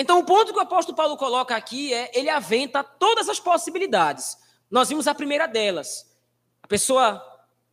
Então, 0.00 0.18
o 0.18 0.24
ponto 0.24 0.54
que 0.54 0.58
o 0.58 0.62
apóstolo 0.62 0.96
Paulo 0.96 1.14
coloca 1.14 1.54
aqui 1.54 1.92
é: 1.92 2.10
ele 2.14 2.30
aventa 2.30 2.82
todas 2.82 3.28
as 3.28 3.38
possibilidades. 3.38 4.34
Nós 4.70 4.88
vimos 4.88 5.06
a 5.06 5.14
primeira 5.14 5.46
delas. 5.46 6.10
A 6.62 6.66
pessoa 6.66 7.22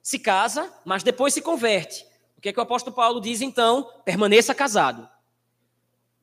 se 0.01 0.19
casa, 0.19 0.69
mas 0.83 1.03
depois 1.03 1.33
se 1.33 1.41
converte. 1.41 2.05
O 2.37 2.41
que, 2.41 2.49
é 2.49 2.51
que 2.53 2.59
o 2.59 2.63
apóstolo 2.63 2.93
Paulo 2.93 3.21
diz 3.21 3.39
então? 3.39 3.89
Permaneça 4.03 4.53
casado. 4.53 5.07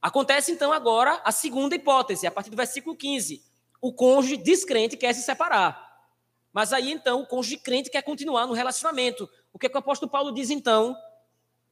Acontece 0.02 0.52
então 0.52 0.74
agora 0.74 1.22
a 1.24 1.32
segunda 1.32 1.74
hipótese, 1.74 2.26
a 2.26 2.30
partir 2.30 2.50
do 2.50 2.56
versículo 2.56 2.94
15. 2.94 3.42
O 3.80 3.90
cônjuge 3.90 4.36
descrente 4.36 4.98
quer 4.98 5.14
se 5.14 5.22
separar. 5.22 6.04
Mas 6.52 6.74
aí 6.74 6.92
então 6.92 7.22
o 7.22 7.26
cônjuge 7.26 7.56
crente 7.56 7.88
quer 7.88 8.02
continuar 8.02 8.46
no 8.46 8.52
relacionamento. 8.52 9.26
O 9.54 9.58
que, 9.58 9.64
é 9.64 9.68
que 9.70 9.76
o 9.76 9.78
apóstolo 9.78 10.12
Paulo 10.12 10.32
diz 10.32 10.50
então? 10.50 10.94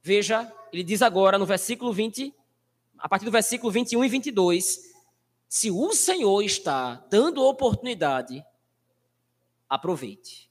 Veja, 0.00 0.50
ele 0.72 0.82
diz 0.82 1.02
agora 1.02 1.36
no 1.36 1.44
versículo 1.44 1.92
20 1.92 2.34
a 3.02 3.08
partir 3.08 3.24
do 3.24 3.32
versículo 3.32 3.72
21 3.72 4.04
e 4.04 4.08
22, 4.08 4.92
se 5.48 5.72
o 5.72 5.92
Senhor 5.92 6.40
está 6.40 7.04
dando 7.10 7.42
oportunidade, 7.42 8.46
aproveite. 9.68 10.48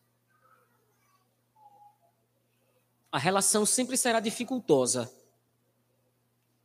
A 3.09 3.17
relação 3.17 3.65
sempre 3.65 3.95
será 3.95 4.19
dificultosa. 4.19 5.09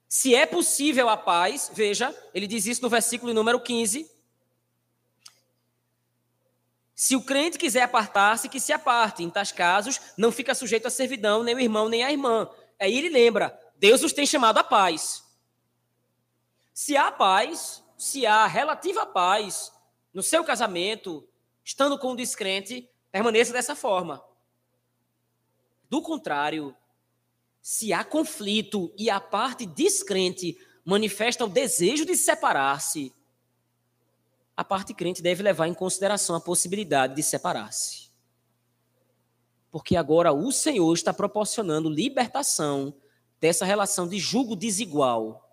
Se 0.09 0.35
é 0.35 0.45
possível 0.45 1.09
a 1.09 1.17
paz, 1.17 1.71
veja, 1.73 2.13
ele 2.35 2.49
diz 2.49 2.67
isso 2.67 2.83
no 2.83 2.89
versículo 2.89 3.33
número 3.33 3.61
15. 3.61 4.11
Se 6.97 7.15
o 7.15 7.23
crente 7.23 7.59
quiser 7.59 7.83
apartar-se, 7.83 8.49
que 8.49 8.59
se 8.59 8.73
aparte. 8.73 9.23
Em 9.23 9.31
tais 9.31 9.53
casos, 9.53 10.01
não 10.17 10.33
fica 10.33 10.53
sujeito 10.53 10.89
à 10.89 10.91
servidão, 10.91 11.45
nem 11.45 11.55
o 11.55 11.61
irmão, 11.61 11.89
nem 11.89 12.03
a 12.03 12.11
irmã. 12.11 12.51
Aí 12.81 12.99
ele 12.99 13.09
lembra: 13.09 13.57
Deus 13.77 14.03
os 14.03 14.13
tem 14.13 14.27
chamado 14.27 14.59
à 14.59 14.65
paz. 14.65 15.26
Se 16.77 16.95
há 16.95 17.11
paz, 17.11 17.83
se 17.97 18.27
há 18.27 18.47
relativa 18.47 19.07
paz 19.07 19.73
no 20.13 20.23
seu 20.23 20.45
casamento, 20.45 21.27
estando 21.65 21.99
com 21.99 22.13
um 22.13 22.15
descrente, 22.15 22.87
permaneça 23.11 23.51
dessa 23.51 23.75
forma. 23.75 24.23
Do 25.89 26.03
contrário, 26.03 26.77
se 27.63 27.95
há 27.95 28.05
conflito 28.05 28.93
e 28.95 29.09
a 29.09 29.19
parte 29.19 29.65
descrente 29.65 30.59
manifesta 30.85 31.47
o 31.47 31.49
desejo 31.49 32.05
de 32.05 32.15
separar-se, 32.15 33.11
a 34.55 34.63
parte 34.63 34.93
crente 34.93 35.23
deve 35.23 35.43
levar 35.43 35.69
em 35.69 35.75
consideração 35.75 36.37
a 36.37 36.41
possibilidade 36.43 37.15
de 37.15 37.23
separar-se. 37.23 38.11
Porque 39.71 39.97
agora 39.97 40.31
o 40.31 40.53
Senhor 40.53 40.93
está 40.93 41.15
proporcionando 41.15 41.89
libertação 41.89 42.95
dessa 43.41 43.65
relação 43.65 44.07
de 44.07 44.19
julgo 44.19 44.55
desigual 44.55 45.46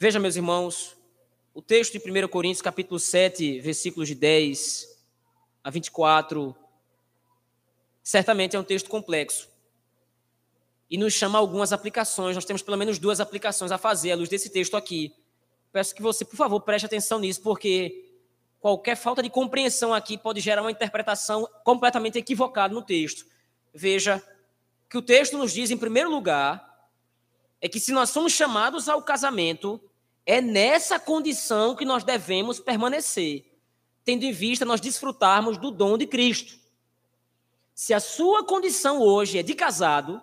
Veja, 0.00 0.20
meus 0.20 0.36
irmãos, 0.36 0.96
o 1.52 1.60
texto 1.60 1.98
de 1.98 1.98
1 1.98 2.28
Coríntios, 2.28 2.62
capítulo 2.62 3.00
7, 3.00 3.58
versículos 3.58 4.06
de 4.06 4.14
10 4.14 4.96
a 5.64 5.70
24, 5.70 6.54
certamente 8.00 8.54
é 8.54 8.60
um 8.60 8.62
texto 8.62 8.88
complexo. 8.88 9.48
E 10.88 10.96
nos 10.96 11.14
chama 11.14 11.36
algumas 11.36 11.72
aplicações. 11.72 12.36
Nós 12.36 12.44
temos 12.44 12.62
pelo 12.62 12.76
menos 12.76 13.00
duas 13.00 13.18
aplicações 13.18 13.72
a 13.72 13.76
fazer 13.76 14.12
à 14.12 14.14
luz 14.14 14.28
desse 14.28 14.50
texto 14.50 14.76
aqui. 14.76 15.12
Peço 15.72 15.92
que 15.92 16.00
você, 16.00 16.24
por 16.24 16.36
favor, 16.36 16.60
preste 16.60 16.86
atenção 16.86 17.18
nisso, 17.18 17.42
porque 17.42 18.08
qualquer 18.60 18.96
falta 18.96 19.20
de 19.20 19.28
compreensão 19.28 19.92
aqui 19.92 20.16
pode 20.16 20.38
gerar 20.38 20.62
uma 20.62 20.70
interpretação 20.70 21.44
completamente 21.64 22.16
equivocada 22.16 22.72
no 22.72 22.82
texto. 22.82 23.26
Veja 23.74 24.22
que 24.88 24.96
o 24.96 25.02
texto 25.02 25.36
nos 25.36 25.52
diz, 25.52 25.72
em 25.72 25.76
primeiro 25.76 26.08
lugar, 26.08 26.88
é 27.60 27.68
que 27.68 27.80
se 27.80 27.90
nós 27.90 28.10
somos 28.10 28.32
chamados 28.32 28.88
ao 28.88 29.02
casamento, 29.02 29.80
é 30.28 30.42
nessa 30.42 30.98
condição 30.98 31.74
que 31.74 31.86
nós 31.86 32.04
devemos 32.04 32.60
permanecer, 32.60 33.46
tendo 34.04 34.24
em 34.24 34.30
vista 34.30 34.66
nós 34.66 34.78
desfrutarmos 34.78 35.56
do 35.56 35.70
dom 35.70 35.96
de 35.96 36.06
Cristo. 36.06 36.58
Se 37.74 37.94
a 37.94 37.98
sua 37.98 38.44
condição 38.44 39.00
hoje 39.00 39.38
é 39.38 39.42
de 39.42 39.54
casado, 39.54 40.22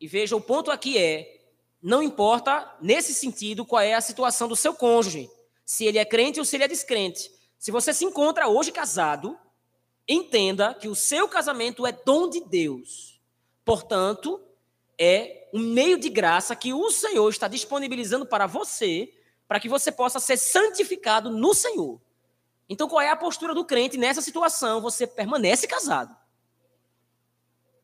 e 0.00 0.08
veja, 0.08 0.34
o 0.34 0.40
ponto 0.40 0.72
aqui 0.72 0.98
é: 0.98 1.40
não 1.80 2.02
importa 2.02 2.68
nesse 2.80 3.14
sentido 3.14 3.64
qual 3.64 3.80
é 3.80 3.94
a 3.94 4.00
situação 4.00 4.48
do 4.48 4.56
seu 4.56 4.74
cônjuge, 4.74 5.30
se 5.64 5.84
ele 5.84 5.98
é 5.98 6.04
crente 6.04 6.40
ou 6.40 6.44
se 6.44 6.56
ele 6.56 6.64
é 6.64 6.68
descrente. 6.68 7.30
Se 7.60 7.70
você 7.70 7.94
se 7.94 8.04
encontra 8.04 8.48
hoje 8.48 8.72
casado, 8.72 9.38
entenda 10.08 10.74
que 10.74 10.88
o 10.88 10.96
seu 10.96 11.28
casamento 11.28 11.86
é 11.86 11.92
dom 11.92 12.28
de 12.28 12.40
Deus. 12.40 13.20
Portanto, 13.64 14.40
é 15.02 15.48
um 15.54 15.60
meio 15.60 15.98
de 15.98 16.10
graça 16.10 16.54
que 16.54 16.74
o 16.74 16.90
Senhor 16.90 17.30
está 17.30 17.48
disponibilizando 17.48 18.26
para 18.26 18.46
você, 18.46 19.10
para 19.48 19.58
que 19.58 19.66
você 19.66 19.90
possa 19.90 20.20
ser 20.20 20.36
santificado 20.36 21.30
no 21.30 21.54
Senhor. 21.54 21.98
Então, 22.68 22.86
qual 22.86 23.00
é 23.00 23.08
a 23.08 23.16
postura 23.16 23.54
do 23.54 23.64
crente 23.64 23.96
nessa 23.96 24.20
situação? 24.20 24.82
Você 24.82 25.06
permanece 25.06 25.66
casado. 25.66 26.14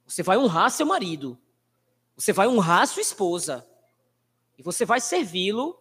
Você 0.06 0.22
vai 0.22 0.36
honrar 0.36 0.70
seu 0.70 0.84
marido. 0.84 1.38
Você 2.14 2.34
vai 2.34 2.46
honrar 2.46 2.86
sua 2.86 3.00
esposa. 3.00 3.66
E 4.58 4.62
você 4.62 4.84
vai 4.84 5.00
servi-lo 5.00 5.72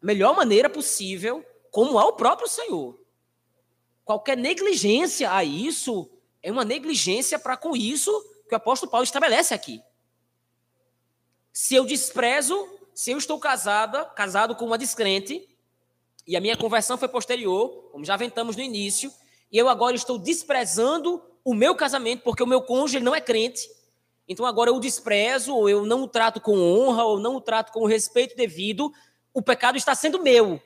da 0.00 0.06
melhor 0.06 0.34
maneira 0.34 0.70
possível, 0.70 1.44
como 1.70 1.98
ao 1.98 2.14
próprio 2.14 2.48
Senhor. 2.48 2.98
Qualquer 4.04 4.38
negligência 4.38 5.32
a 5.32 5.44
isso 5.44 6.10
é 6.42 6.50
uma 6.50 6.64
negligência 6.64 7.38
para 7.38 7.58
com 7.58 7.76
isso 7.76 8.10
que 8.48 8.54
o 8.54 8.56
apóstolo 8.56 8.90
Paulo 8.90 9.04
estabelece 9.04 9.52
aqui. 9.52 9.82
Se 11.52 11.74
eu 11.74 11.84
desprezo, 11.84 12.68
se 12.94 13.10
eu 13.10 13.18
estou 13.18 13.38
casada, 13.38 14.04
casado 14.04 14.54
com 14.56 14.64
uma 14.64 14.78
descrente, 14.78 15.48
e 16.26 16.36
a 16.36 16.40
minha 16.40 16.56
conversão 16.56 16.96
foi 16.96 17.08
posterior, 17.08 17.90
como 17.90 18.04
já 18.04 18.14
aventamos 18.14 18.56
no 18.56 18.62
início, 18.62 19.12
e 19.50 19.58
eu 19.58 19.68
agora 19.68 19.94
estou 19.94 20.18
desprezando 20.18 21.22
o 21.44 21.54
meu 21.54 21.74
casamento 21.74 22.22
porque 22.22 22.42
o 22.42 22.46
meu 22.46 22.62
cônjuge 22.62 23.00
não 23.00 23.14
é 23.14 23.20
crente. 23.20 23.68
Então 24.26 24.46
agora 24.46 24.70
eu 24.70 24.76
o 24.76 24.80
desprezo, 24.80 25.54
ou 25.54 25.68
eu 25.68 25.84
não 25.84 26.04
o 26.04 26.08
trato 26.08 26.40
com 26.40 26.58
honra, 26.58 27.04
ou 27.04 27.18
não 27.18 27.36
o 27.36 27.40
trato 27.40 27.72
com 27.72 27.80
o 27.80 27.86
respeito 27.86 28.36
devido, 28.36 28.92
o 29.34 29.42
pecado 29.42 29.76
está 29.76 29.94
sendo 29.94 30.22
meu. 30.22 30.60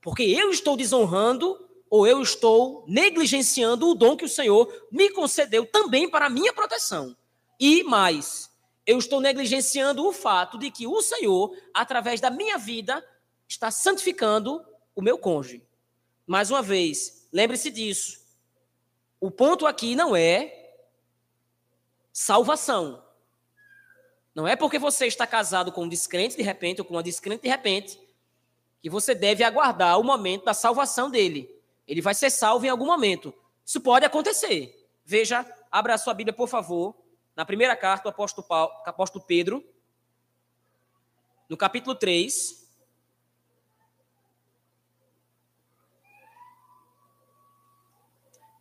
Porque 0.00 0.22
eu 0.22 0.50
estou 0.50 0.76
desonrando 0.76 1.60
ou 1.88 2.06
eu 2.06 2.20
estou 2.20 2.84
negligenciando 2.88 3.88
o 3.88 3.94
dom 3.94 4.16
que 4.16 4.24
o 4.24 4.28
Senhor 4.28 4.68
me 4.90 5.10
concedeu 5.10 5.64
também 5.64 6.10
para 6.10 6.26
a 6.26 6.30
minha 6.30 6.52
proteção. 6.52 7.16
E 7.60 7.84
mais, 7.84 8.50
eu 8.86 8.98
estou 8.98 9.20
negligenciando 9.20 10.06
o 10.06 10.12
fato 10.12 10.58
de 10.58 10.70
que 10.70 10.86
o 10.86 11.00
Senhor, 11.00 11.56
através 11.72 12.20
da 12.20 12.30
minha 12.30 12.58
vida, 12.58 13.04
está 13.48 13.70
santificando 13.70 14.64
o 14.94 15.00
meu 15.00 15.18
cônjuge. 15.18 15.66
Mais 16.26 16.50
uma 16.50 16.62
vez, 16.62 17.28
lembre-se 17.32 17.70
disso. 17.70 18.22
O 19.20 19.30
ponto 19.30 19.66
aqui 19.66 19.96
não 19.96 20.14
é 20.14 20.74
salvação. 22.12 23.02
Não 24.34 24.46
é 24.46 24.56
porque 24.56 24.78
você 24.78 25.06
está 25.06 25.26
casado 25.26 25.72
com 25.72 25.84
um 25.84 25.88
descrente 25.88 26.36
de 26.36 26.42
repente 26.42 26.80
ou 26.80 26.84
com 26.84 26.94
uma 26.94 27.02
descrente 27.02 27.42
de 27.42 27.48
repente 27.48 28.00
que 28.82 28.90
você 28.90 29.14
deve 29.14 29.42
aguardar 29.42 29.98
o 29.98 30.04
momento 30.04 30.44
da 30.44 30.52
salvação 30.52 31.10
dele. 31.10 31.50
Ele 31.86 32.02
vai 32.02 32.14
ser 32.14 32.30
salvo 32.30 32.66
em 32.66 32.68
algum 32.68 32.86
momento. 32.86 33.32
Isso 33.64 33.80
pode 33.80 34.04
acontecer. 34.04 34.88
Veja, 35.04 35.46
abra 35.70 35.94
a 35.94 35.98
sua 35.98 36.12
Bíblia, 36.12 36.34
por 36.34 36.48
favor, 36.48 36.94
na 37.36 37.44
primeira 37.44 37.74
carta 37.74 38.04
do 38.04 38.08
apóstolo, 38.10 38.46
Paulo, 38.46 38.72
apóstolo 38.86 39.24
Pedro, 39.24 39.64
no 41.48 41.56
capítulo 41.56 41.94
3. 41.94 42.62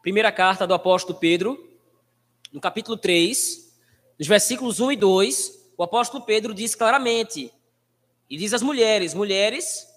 Primeira 0.01 0.31
carta 0.31 0.67
do 0.67 0.73
apóstolo 0.73 1.17
Pedro, 1.17 1.79
no 2.51 2.59
capítulo 2.59 2.97
3, 2.97 3.73
nos 4.19 4.27
versículos 4.27 4.79
1 4.79 4.91
e 4.91 4.95
2, 4.97 5.73
o 5.77 5.83
apóstolo 5.83 6.25
Pedro 6.25 6.53
diz 6.53 6.75
claramente, 6.75 7.53
e 8.29 8.37
diz 8.37 8.53
às 8.53 8.61
mulheres: 8.61 9.13
Mulheres, 9.13 9.87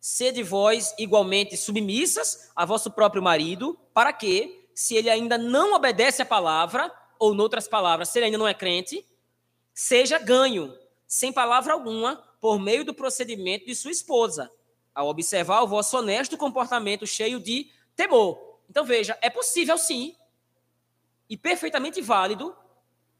sede 0.00 0.42
vós 0.42 0.94
igualmente 0.98 1.56
submissas 1.56 2.50
a 2.54 2.64
vosso 2.64 2.90
próprio 2.90 3.22
marido, 3.22 3.78
para 3.92 4.12
que, 4.12 4.68
se 4.74 4.94
ele 4.94 5.10
ainda 5.10 5.36
não 5.36 5.74
obedece 5.74 6.22
à 6.22 6.26
palavra, 6.26 6.92
ou 7.18 7.34
noutras 7.34 7.68
palavras, 7.68 8.08
se 8.08 8.18
ele 8.18 8.26
ainda 8.26 8.38
não 8.38 8.48
é 8.48 8.54
crente, 8.54 9.04
seja 9.74 10.18
ganho, 10.18 10.76
sem 11.06 11.32
palavra 11.32 11.72
alguma, 11.72 12.16
por 12.40 12.58
meio 12.58 12.84
do 12.84 12.94
procedimento 12.94 13.66
de 13.66 13.74
sua 13.74 13.90
esposa, 13.90 14.50
ao 14.94 15.08
observar 15.08 15.62
o 15.62 15.66
vosso 15.66 15.96
honesto 15.96 16.36
comportamento 16.36 17.06
cheio 17.06 17.40
de 17.40 17.70
temor. 17.96 18.58
Então 18.68 18.84
veja, 18.84 19.18
é 19.20 19.30
possível 19.30 19.78
sim, 19.78 20.14
e 21.28 21.36
perfeitamente 21.36 22.00
válido, 22.00 22.54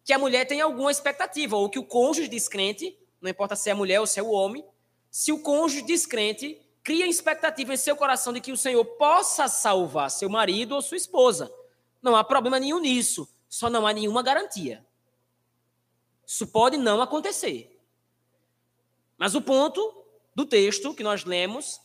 que 0.05 0.13
a 0.13 0.19
mulher 0.19 0.47
tenha 0.47 0.65
alguma 0.65 0.91
expectativa, 0.91 1.57
ou 1.57 1.69
que 1.69 1.79
o 1.79 1.85
cônjuge 1.85 2.29
descrente, 2.29 2.99
não 3.21 3.31
importa 3.31 3.55
se 3.55 3.69
é 3.69 3.73
a 3.73 3.77
mulher 3.77 4.01
ou 4.01 4.07
se 4.07 4.19
é 4.19 4.23
o 4.23 4.31
homem, 4.31 4.65
se 5.11 5.33
o 5.33 5.43
cônjuge 5.43 5.83
descrente 5.83 6.61
cria 6.83 7.07
expectativa 7.07 7.75
em 7.75 7.77
seu 7.77 7.95
coração 7.95 8.33
de 8.33 8.41
que 8.41 8.53
o 8.53 8.57
Senhor 8.57 8.85
possa 8.85 9.49
salvar 9.49 10.11
seu 10.11 10.31
marido 10.31 10.75
ou 10.75 10.81
sua 10.81 10.97
esposa. 10.97 11.53
Não 12.01 12.17
há 12.17 12.25
problema 12.25 12.59
nenhum 12.59 12.81
nisso, 12.81 13.29
só 13.49 13.71
não 13.71 13.87
há 13.87 13.93
nenhuma 13.93 14.23
garantia. 14.23 14.85
Isso 16.27 16.47
pode 16.47 16.77
não 16.77 17.01
acontecer. 17.01 17.81
Mas 19.17 19.35
o 19.35 19.41
ponto 19.41 20.05
do 20.35 20.45
texto 20.45 20.95
que 20.95 21.03
nós 21.03 21.25
lemos, 21.25 21.81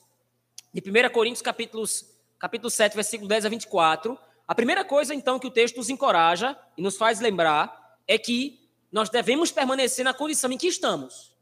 de 0.73 0.81
1 0.81 1.09
Coríntios 1.11 1.41
capítulos, 1.41 2.05
capítulo 2.37 2.69
7, 2.69 2.95
versículo 2.95 3.27
10 3.27 3.45
a 3.45 3.49
24, 3.49 4.19
a 4.47 4.53
primeira 4.53 4.83
coisa, 4.83 5.15
então, 5.15 5.39
que 5.39 5.47
o 5.47 5.51
texto 5.51 5.77
nos 5.77 5.89
encoraja 5.89 6.57
e 6.77 6.81
nos 6.81 6.97
faz 6.97 7.19
lembrar 7.19 7.97
é 8.07 8.17
que 8.17 8.59
nós 8.91 9.09
devemos 9.09 9.51
permanecer 9.51 10.03
na 10.03 10.13
condição 10.13 10.51
em 10.51 10.57
que 10.57 10.67
estamos. 10.67 11.33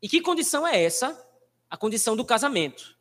E 0.00 0.08
que 0.08 0.20
condição 0.20 0.66
é 0.66 0.82
essa? 0.82 1.24
a 1.74 1.76
condição 1.76 2.14
do 2.14 2.24
casamento. 2.24 2.96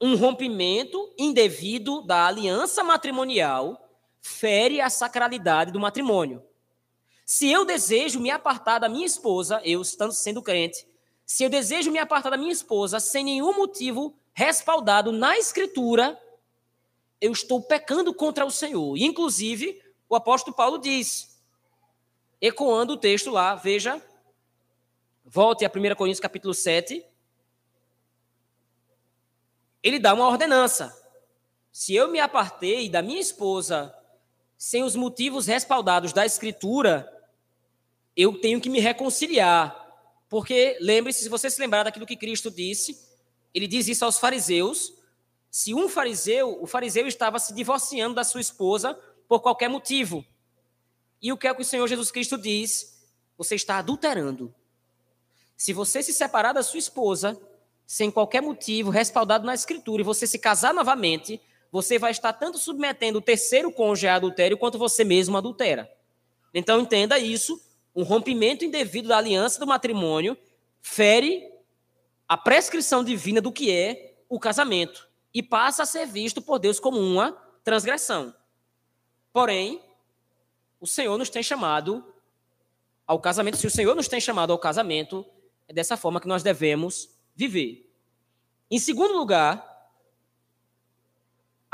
Um 0.00 0.14
rompimento 0.14 1.12
indevido 1.18 2.02
da 2.02 2.26
aliança 2.26 2.84
matrimonial 2.84 3.83
fere 4.26 4.80
a 4.80 4.88
sacralidade 4.88 5.70
do 5.70 5.78
matrimônio. 5.78 6.42
Se 7.26 7.50
eu 7.50 7.62
desejo 7.62 8.18
me 8.18 8.30
apartar 8.30 8.78
da 8.78 8.88
minha 8.88 9.04
esposa, 9.04 9.60
eu 9.62 9.82
estando 9.82 10.12
sendo 10.12 10.42
crente, 10.42 10.88
se 11.26 11.44
eu 11.44 11.50
desejo 11.50 11.90
me 11.90 11.98
apartar 11.98 12.30
da 12.30 12.38
minha 12.38 12.50
esposa 12.52 12.98
sem 12.98 13.22
nenhum 13.22 13.54
motivo 13.54 14.16
respaldado 14.32 15.12
na 15.12 15.36
Escritura, 15.36 16.18
eu 17.20 17.32
estou 17.32 17.60
pecando 17.60 18.14
contra 18.14 18.46
o 18.46 18.50
Senhor. 18.50 18.96
Inclusive, 18.96 19.80
o 20.08 20.16
apóstolo 20.16 20.56
Paulo 20.56 20.78
diz, 20.78 21.38
ecoando 22.40 22.94
o 22.94 22.98
texto 22.98 23.30
lá, 23.30 23.54
veja, 23.54 24.02
volte 25.22 25.66
a 25.66 25.68
1 25.68 25.94
Coríntios 25.96 26.20
capítulo 26.20 26.54
7, 26.54 27.04
ele 29.82 29.98
dá 29.98 30.14
uma 30.14 30.26
ordenança. 30.26 30.98
Se 31.70 31.94
eu 31.94 32.08
me 32.08 32.20
apartei 32.20 32.88
da 32.88 33.02
minha 33.02 33.20
esposa 33.20 33.94
sem 34.64 34.82
os 34.82 34.96
motivos 34.96 35.46
respaldados 35.46 36.14
da 36.14 36.24
Escritura, 36.24 37.06
eu 38.16 38.40
tenho 38.40 38.58
que 38.58 38.70
me 38.70 38.80
reconciliar. 38.80 39.78
Porque, 40.26 40.78
lembre-se, 40.80 41.22
se 41.22 41.28
você 41.28 41.50
se 41.50 41.60
lembrar 41.60 41.82
daquilo 41.82 42.06
que 42.06 42.16
Cristo 42.16 42.50
disse, 42.50 42.98
ele 43.52 43.66
diz 43.68 43.88
isso 43.88 44.06
aos 44.06 44.18
fariseus. 44.18 44.94
Se 45.50 45.74
um 45.74 45.86
fariseu, 45.86 46.62
o 46.62 46.66
fariseu 46.66 47.06
estava 47.06 47.38
se 47.38 47.52
divorciando 47.52 48.14
da 48.14 48.24
sua 48.24 48.40
esposa 48.40 48.98
por 49.28 49.40
qualquer 49.40 49.68
motivo. 49.68 50.24
E 51.20 51.30
o 51.30 51.36
que 51.36 51.46
é 51.46 51.52
que 51.54 51.60
o 51.60 51.64
Senhor 51.64 51.86
Jesus 51.86 52.10
Cristo 52.10 52.38
diz? 52.38 53.06
Você 53.36 53.56
está 53.56 53.76
adulterando. 53.76 54.52
Se 55.58 55.74
você 55.74 56.02
se 56.02 56.14
separar 56.14 56.54
da 56.54 56.62
sua 56.62 56.78
esposa, 56.78 57.38
sem 57.86 58.10
qualquer 58.10 58.40
motivo, 58.40 58.88
respaldado 58.88 59.44
na 59.44 59.52
Escritura, 59.52 60.00
e 60.00 60.06
você 60.06 60.26
se 60.26 60.38
casar 60.38 60.72
novamente, 60.72 61.38
você 61.74 61.98
vai 61.98 62.12
estar 62.12 62.32
tanto 62.32 62.56
submetendo 62.56 63.18
o 63.18 63.20
terceiro 63.20 63.72
cônjuge 63.72 64.06
a 64.06 64.14
adultério 64.14 64.56
quanto 64.56 64.78
você 64.78 65.02
mesmo 65.02 65.36
adultera. 65.36 65.90
Então 66.54 66.78
entenda 66.78 67.18
isso: 67.18 67.60
um 67.96 68.04
rompimento 68.04 68.64
indevido 68.64 69.08
da 69.08 69.18
aliança 69.18 69.58
do 69.58 69.66
matrimônio 69.66 70.38
fere 70.80 71.50
a 72.28 72.36
prescrição 72.36 73.02
divina 73.02 73.40
do 73.40 73.50
que 73.50 73.72
é 73.72 74.14
o 74.28 74.38
casamento 74.38 75.08
e 75.34 75.42
passa 75.42 75.82
a 75.82 75.86
ser 75.86 76.06
visto 76.06 76.40
por 76.40 76.60
Deus 76.60 76.78
como 76.78 77.00
uma 77.00 77.32
transgressão. 77.64 78.32
Porém, 79.32 79.82
o 80.80 80.86
Senhor 80.86 81.18
nos 81.18 81.28
tem 81.28 81.42
chamado 81.42 82.04
ao 83.04 83.18
casamento. 83.18 83.56
Se 83.56 83.66
o 83.66 83.70
Senhor 83.70 83.96
nos 83.96 84.06
tem 84.06 84.20
chamado 84.20 84.52
ao 84.52 84.60
casamento, 84.60 85.26
é 85.66 85.72
dessa 85.72 85.96
forma 85.96 86.20
que 86.20 86.28
nós 86.28 86.44
devemos 86.44 87.08
viver. 87.34 87.92
Em 88.70 88.78
segundo 88.78 89.12
lugar, 89.12 89.73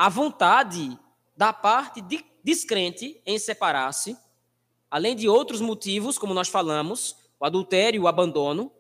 a 0.01 0.09
vontade 0.09 0.99
da 1.37 1.53
parte 1.53 2.01
de 2.01 2.25
descrente 2.43 3.21
em 3.27 3.39
separar-se, 3.39 4.17
além 4.91 5.15
de 5.15 5.29
outros 5.29 5.61
motivos, 5.61 6.17
como 6.17 6.33
nós 6.33 6.49
falamos, 6.49 7.19
o 7.39 7.45
adultério 7.45 8.01
o 8.01 8.09
abandono, 8.09 8.73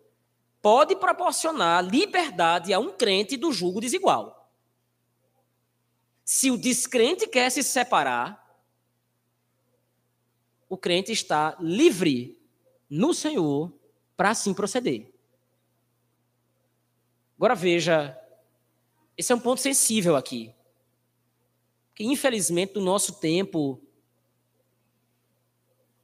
pode 0.62 0.96
proporcionar 0.96 1.84
liberdade 1.84 2.72
a 2.72 2.78
um 2.78 2.90
crente 2.90 3.36
do 3.36 3.52
julgo 3.52 3.82
desigual. 3.82 4.50
Se 6.24 6.50
o 6.50 6.56
descrente 6.56 7.26
quer 7.26 7.50
se 7.50 7.62
separar, 7.62 8.58
o 10.70 10.78
crente 10.78 11.12
está 11.12 11.54
livre 11.60 12.40
no 12.88 13.12
Senhor 13.12 13.70
para 14.16 14.30
assim 14.30 14.54
proceder. 14.54 15.12
Agora 17.36 17.54
veja, 17.54 18.18
esse 19.18 19.30
é 19.30 19.36
um 19.36 19.40
ponto 19.40 19.60
sensível 19.60 20.16
aqui. 20.16 20.54
Infelizmente 22.04 22.74
no 22.74 22.80
nosso 22.80 23.20
tempo 23.20 23.80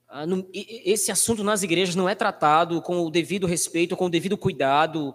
ah, 0.09 0.25
esse 0.53 1.11
assunto 1.11 1.43
nas 1.43 1.63
igrejas 1.63 1.95
não 1.95 2.09
é 2.09 2.15
tratado 2.15 2.81
com 2.83 3.01
o 3.01 3.11
devido 3.11 3.47
respeito, 3.47 3.97
com 3.97 4.07
o 4.07 4.11
devido 4.11 4.37
cuidado. 4.37 5.15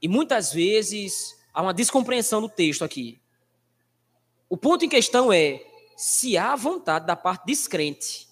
E 0.00 0.06
muitas 0.06 0.52
vezes 0.52 1.36
há 1.52 1.62
uma 1.62 1.74
descompreensão 1.74 2.40
do 2.40 2.48
texto 2.48 2.84
aqui. 2.84 3.20
O 4.48 4.56
ponto 4.56 4.84
em 4.84 4.88
questão 4.88 5.32
é 5.32 5.64
se 5.96 6.38
há 6.38 6.54
vontade 6.56 7.06
da 7.06 7.16
parte 7.16 7.44
descrente. 7.46 8.28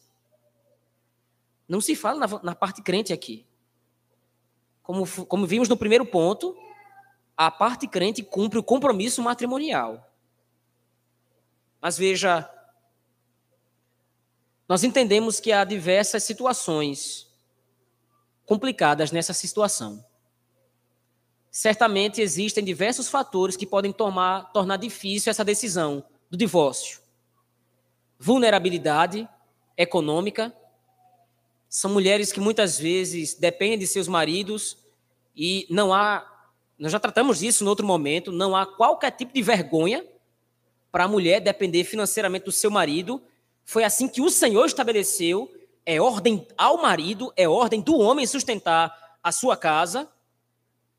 Não 1.68 1.80
se 1.80 1.94
fala 1.94 2.26
na, 2.26 2.42
na 2.42 2.54
parte 2.54 2.82
crente 2.82 3.12
aqui 3.12 3.48
como, 4.88 5.06
como 5.26 5.46
vimos 5.46 5.68
no 5.68 5.76
primeiro 5.76 6.06
ponto, 6.06 6.56
a 7.36 7.50
parte 7.50 7.86
crente 7.86 8.22
cumpre 8.22 8.58
o 8.58 8.62
compromisso 8.62 9.20
matrimonial. 9.22 10.07
Mas 11.80 11.96
veja, 11.96 12.48
nós 14.68 14.84
entendemos 14.84 15.40
que 15.40 15.52
há 15.52 15.64
diversas 15.64 16.22
situações 16.24 17.26
complicadas 18.44 19.12
nessa 19.12 19.32
situação. 19.32 20.04
Certamente 21.50 22.20
existem 22.20 22.64
diversos 22.64 23.08
fatores 23.08 23.56
que 23.56 23.66
podem 23.66 23.92
tomar, 23.92 24.52
tornar 24.52 24.76
difícil 24.76 25.30
essa 25.30 25.44
decisão 25.44 26.04
do 26.30 26.36
divórcio. 26.36 27.00
Vulnerabilidade 28.18 29.28
econômica, 29.76 30.52
são 31.68 31.90
mulheres 31.90 32.32
que 32.32 32.40
muitas 32.40 32.78
vezes 32.78 33.34
dependem 33.34 33.78
de 33.78 33.86
seus 33.86 34.08
maridos 34.08 34.76
e 35.36 35.66
não 35.70 35.92
há, 35.92 36.26
nós 36.78 36.90
já 36.90 36.98
tratamos 36.98 37.38
disso 37.38 37.62
em 37.62 37.68
outro 37.68 37.86
momento, 37.86 38.32
não 38.32 38.56
há 38.56 38.66
qualquer 38.66 39.12
tipo 39.12 39.32
de 39.32 39.42
vergonha 39.42 40.04
para 40.90 41.04
a 41.04 41.08
mulher 41.08 41.40
depender 41.40 41.84
financeiramente 41.84 42.44
do 42.44 42.52
seu 42.52 42.70
marido. 42.70 43.22
Foi 43.64 43.84
assim 43.84 44.08
que 44.08 44.20
o 44.20 44.30
Senhor 44.30 44.66
estabeleceu, 44.66 45.52
é 45.84 46.00
ordem 46.00 46.46
ao 46.56 46.78
marido, 46.78 47.32
é 47.36 47.48
ordem 47.48 47.80
do 47.80 47.98
homem 47.98 48.26
sustentar 48.26 49.18
a 49.22 49.32
sua 49.32 49.56
casa. 49.56 50.08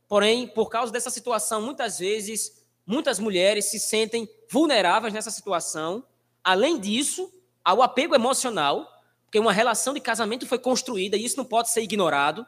Porém, 0.08 0.48
por 0.48 0.70
causa 0.70 0.92
dessa 0.92 1.10
situação, 1.10 1.62
muitas 1.62 2.00
vezes, 2.00 2.64
muitas 2.86 3.20
mulheres 3.20 3.66
se 3.66 3.80
sentem 3.80 4.28
vulneráveis 4.50 5.14
nessa 5.14 5.32
situação. 5.32 6.04
Além 6.44 6.80
disso, 6.80 7.32
ao 7.64 7.82
apego 7.82 8.16
emocional, 8.16 8.88
porque 9.26 9.38
uma 9.38 9.54
relação 9.54 9.94
de 9.94 10.00
casamento 10.00 10.48
foi 10.48 10.58
construída 10.58 11.16
e 11.16 11.24
isso 11.24 11.38
não 11.38 11.46
pode 11.46 11.70
ser 11.70 11.82
ignorado. 11.84 12.46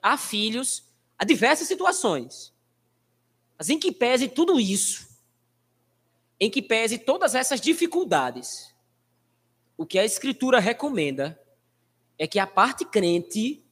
Há 0.00 0.16
filhos, 0.16 0.84
há 1.18 1.24
diversas 1.24 1.66
situações. 1.66 2.52
Mas 3.58 3.68
em 3.68 3.78
que 3.78 3.90
pese 3.90 4.28
tudo 4.28 4.60
isso, 4.60 5.08
em 6.42 6.50
que 6.50 6.60
pese 6.60 6.98
todas 6.98 7.36
essas 7.36 7.60
dificuldades, 7.60 8.74
o 9.76 9.86
que 9.86 9.96
a 9.96 10.04
Escritura 10.04 10.58
recomenda 10.58 11.40
é 12.18 12.26
que 12.26 12.36
a 12.36 12.48
parte 12.48 12.84
crente 12.84 13.64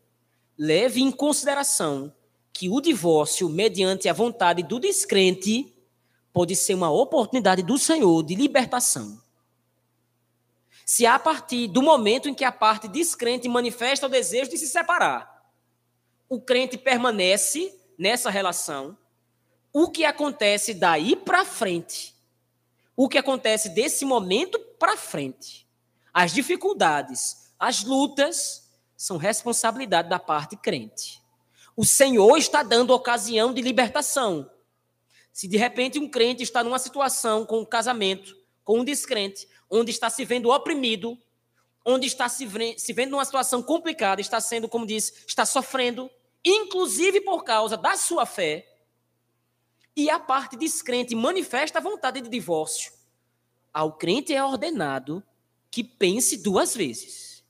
leve 0.56 1.02
em 1.02 1.10
consideração 1.10 2.14
que 2.52 2.68
o 2.68 2.80
divórcio, 2.80 3.48
mediante 3.48 4.08
a 4.08 4.12
vontade 4.12 4.62
do 4.62 4.78
descrente, 4.78 5.74
pode 6.32 6.54
ser 6.54 6.74
uma 6.74 6.88
oportunidade 6.92 7.64
do 7.64 7.76
Senhor 7.76 8.22
de 8.22 8.36
libertação. 8.36 9.20
Se 10.86 11.04
a 11.04 11.18
partir 11.18 11.66
do 11.66 11.82
momento 11.82 12.28
em 12.28 12.34
que 12.34 12.44
a 12.44 12.52
parte 12.52 12.86
descrente 12.86 13.48
manifesta 13.48 14.06
o 14.06 14.08
desejo 14.08 14.48
de 14.48 14.56
se 14.56 14.68
separar, 14.68 15.44
o 16.28 16.40
crente 16.40 16.78
permanece 16.78 17.76
nessa 17.98 18.30
relação, 18.30 18.96
o 19.72 19.90
que 19.90 20.04
acontece 20.04 20.72
daí 20.72 21.16
para 21.16 21.44
frente, 21.44 22.19
o 23.02 23.08
que 23.08 23.16
acontece 23.16 23.70
desse 23.70 24.04
momento 24.04 24.58
para 24.78 24.94
frente, 24.94 25.66
as 26.12 26.34
dificuldades, 26.34 27.50
as 27.58 27.82
lutas, 27.82 28.70
são 28.94 29.16
responsabilidade 29.16 30.10
da 30.10 30.18
parte 30.18 30.54
crente. 30.54 31.22
O 31.74 31.82
Senhor 31.82 32.36
está 32.36 32.62
dando 32.62 32.90
ocasião 32.92 33.54
de 33.54 33.62
libertação. 33.62 34.50
Se 35.32 35.48
de 35.48 35.56
repente 35.56 35.98
um 35.98 36.10
crente 36.10 36.42
está 36.42 36.62
numa 36.62 36.78
situação 36.78 37.46
com 37.46 37.60
um 37.60 37.64
casamento, 37.64 38.36
com 38.62 38.80
um 38.80 38.84
descrente, 38.84 39.48
onde 39.70 39.90
está 39.90 40.10
se 40.10 40.22
vendo 40.26 40.50
oprimido, 40.50 41.16
onde 41.82 42.06
está 42.06 42.28
se, 42.28 42.44
vendo 42.44 43.12
numa 43.12 43.24
situação 43.24 43.62
complicada, 43.62 44.20
está 44.20 44.42
sendo, 44.42 44.68
como 44.68 44.84
diz, 44.84 45.24
está 45.26 45.46
sofrendo, 45.46 46.10
inclusive 46.44 47.22
por 47.22 47.44
causa 47.44 47.78
da 47.78 47.96
sua 47.96 48.26
fé, 48.26 48.69
e 49.96 50.08
a 50.08 50.18
parte 50.18 50.56
descrente 50.56 51.14
manifesta 51.14 51.78
a 51.78 51.82
vontade 51.82 52.20
de 52.20 52.28
divórcio, 52.28 52.92
ao 53.72 53.92
crente 53.92 54.34
é 54.34 54.44
ordenado 54.44 55.22
que 55.70 55.84
pense 55.84 56.36
duas 56.36 56.74
vezes. 56.74 57.44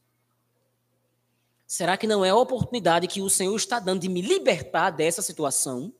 Será 1.66 1.96
que 1.96 2.06
não 2.06 2.24
é 2.24 2.30
a 2.30 2.36
oportunidade 2.36 3.06
que 3.06 3.22
o 3.22 3.30
Senhor 3.30 3.54
está 3.54 3.78
dando 3.78 4.00
de 4.00 4.08
me 4.08 4.20
libertar 4.20 4.90
dessa 4.90 5.22
situação? 5.22 5.92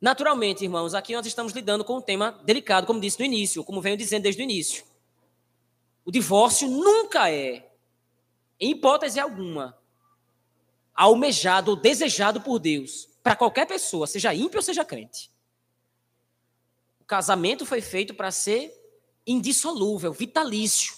Naturalmente, 0.00 0.64
irmãos, 0.64 0.94
aqui 0.94 1.12
nós 1.12 1.26
estamos 1.26 1.52
lidando 1.52 1.84
com 1.84 1.98
um 1.98 2.00
tema 2.00 2.32
delicado, 2.44 2.86
como 2.86 3.00
disse 3.00 3.18
no 3.18 3.26
início, 3.26 3.64
como 3.64 3.82
venho 3.82 3.96
dizendo 3.96 4.22
desde 4.22 4.40
o 4.40 4.44
início. 4.44 4.84
O 6.04 6.10
divórcio 6.10 6.68
nunca 6.68 7.30
é, 7.30 7.70
em 8.58 8.70
hipótese 8.70 9.20
alguma, 9.20 9.76
almejado 10.94 11.72
ou 11.72 11.76
desejado 11.76 12.40
por 12.40 12.58
Deus 12.58 13.07
para 13.22 13.36
qualquer 13.36 13.66
pessoa, 13.66 14.06
seja 14.06 14.34
ímpio 14.34 14.58
ou 14.58 14.62
seja 14.62 14.84
crente. 14.84 15.30
O 17.00 17.04
casamento 17.04 17.66
foi 17.66 17.80
feito 17.80 18.14
para 18.14 18.30
ser 18.30 18.72
indissolúvel, 19.26 20.12
vitalício. 20.12 20.94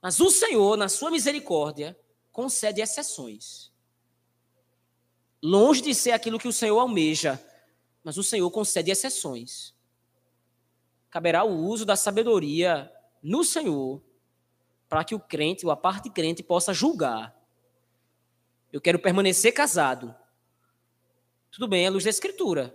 Mas 0.00 0.20
o 0.20 0.30
Senhor, 0.30 0.76
na 0.76 0.88
sua 0.88 1.10
misericórdia, 1.10 1.98
concede 2.32 2.80
exceções. 2.80 3.72
Longe 5.42 5.80
de 5.80 5.94
ser 5.94 6.12
aquilo 6.12 6.38
que 6.38 6.48
o 6.48 6.52
Senhor 6.52 6.78
almeja, 6.78 7.42
mas 8.02 8.16
o 8.16 8.22
Senhor 8.22 8.50
concede 8.50 8.90
exceções. 8.90 9.74
Caberá 11.10 11.44
o 11.44 11.64
uso 11.64 11.84
da 11.84 11.96
sabedoria 11.96 12.92
no 13.22 13.44
Senhor 13.44 14.02
para 14.88 15.04
que 15.04 15.14
o 15.14 15.20
crente 15.20 15.66
ou 15.66 15.72
a 15.72 15.76
parte 15.76 16.08
crente 16.10 16.42
possa 16.42 16.72
julgar. 16.72 17.36
Eu 18.72 18.80
quero 18.80 18.98
permanecer 18.98 19.52
casado. 19.52 20.14
Tudo 21.50 21.68
bem, 21.68 21.86
é 21.86 21.90
luz 21.90 22.04
da 22.04 22.10
Escritura. 22.10 22.74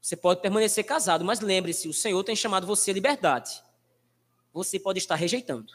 Você 0.00 0.16
pode 0.16 0.40
permanecer 0.40 0.84
casado, 0.84 1.24
mas 1.24 1.40
lembre-se: 1.40 1.88
o 1.88 1.92
Senhor 1.92 2.22
tem 2.22 2.36
chamado 2.36 2.66
você 2.66 2.90
à 2.90 2.94
liberdade. 2.94 3.62
Você 4.52 4.78
pode 4.78 4.98
estar 4.98 5.16
rejeitando. 5.16 5.72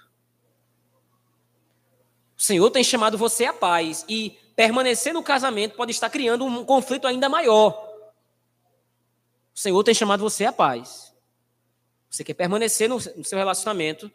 O 2.38 2.42
Senhor 2.42 2.70
tem 2.72 2.84
chamado 2.84 3.18
você 3.18 3.46
à 3.46 3.54
paz. 3.54 4.06
E 4.08 4.32
permanecer 4.56 5.14
no 5.14 5.22
casamento 5.22 5.76
pode 5.76 5.92
estar 5.92 6.10
criando 6.10 6.46
um 6.46 6.66
conflito 6.66 7.06
ainda 7.06 7.30
maior. 7.30 7.72
O 9.54 9.60
Senhor 9.60 9.84
tem 9.84 9.94
chamado 9.94 10.22
você 10.22 10.46
à 10.46 10.54
paz. 10.54 11.14
Você 12.10 12.24
quer 12.24 12.34
permanecer 12.34 12.90
no, 12.90 12.96
no 12.96 13.24
seu 13.24 13.38
relacionamento, 13.38 14.12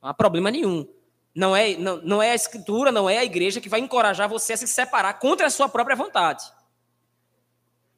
não 0.00 0.08
há 0.08 0.14
problema 0.14 0.50
nenhum. 0.50 0.88
Não 1.34 1.54
é, 1.54 1.76
não, 1.76 1.96
não 1.98 2.22
é 2.22 2.30
a 2.30 2.34
escritura, 2.34 2.90
não 2.90 3.10
é 3.10 3.18
a 3.18 3.24
igreja 3.24 3.60
que 3.60 3.68
vai 3.68 3.80
encorajar 3.80 4.28
você 4.28 4.54
a 4.54 4.56
se 4.56 4.66
separar 4.66 5.18
contra 5.18 5.46
a 5.46 5.50
sua 5.50 5.68
própria 5.68 5.96
vontade. 5.96 6.50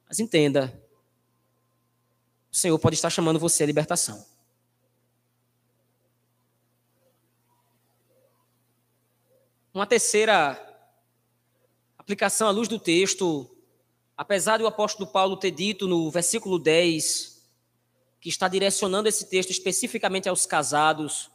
Mas 0.09 0.19
entenda, 0.19 0.83
o 2.51 2.57
Senhor 2.57 2.79
pode 2.79 2.97
estar 2.97 3.11
chamando 3.11 3.39
você 3.39 3.63
à 3.63 3.67
libertação. 3.67 4.27
Uma 9.73 9.87
terceira 9.87 10.59
aplicação 11.99 12.49
à 12.49 12.51
luz 12.51 12.67
do 12.67 12.81
texto 12.81 13.55
Apesar 14.19 14.59
do 14.59 14.67
apóstolo 14.67 15.09
Paulo 15.09 15.37
ter 15.37 15.53
dito 15.53 15.87
no 15.87 16.11
versículo 16.11 16.59
10, 16.59 17.41
que 18.21 18.29
está 18.29 18.49
direcionando 18.49 19.09
esse 19.09 19.27
texto 19.27 19.51
especificamente 19.51 20.29
aos 20.29 20.45
casados, 20.45 21.31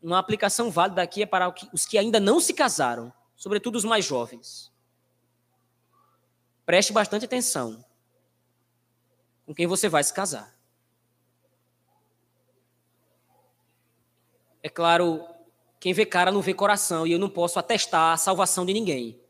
uma 0.00 0.20
aplicação 0.20 0.70
válida 0.70 1.02
aqui 1.02 1.24
é 1.24 1.26
para 1.26 1.52
os 1.72 1.84
que 1.84 1.98
ainda 1.98 2.20
não 2.20 2.38
se 2.38 2.54
casaram, 2.54 3.12
sobretudo 3.34 3.74
os 3.74 3.82
mais 3.82 4.04
jovens. 4.04 4.70
Preste 6.64 6.92
bastante 6.92 7.24
atenção 7.24 7.84
com 9.44 9.54
quem 9.54 9.66
você 9.66 9.88
vai 9.88 10.02
se 10.02 10.12
casar. 10.12 10.54
É 14.62 14.68
claro, 14.68 15.26
quem 15.78 15.92
vê 15.92 16.06
cara 16.06 16.32
não 16.32 16.40
vê 16.40 16.54
coração, 16.54 17.06
e 17.06 17.12
eu 17.12 17.18
não 17.18 17.28
posso 17.28 17.58
atestar 17.58 18.14
a 18.14 18.16
salvação 18.16 18.64
de 18.64 18.72
ninguém 18.72 19.24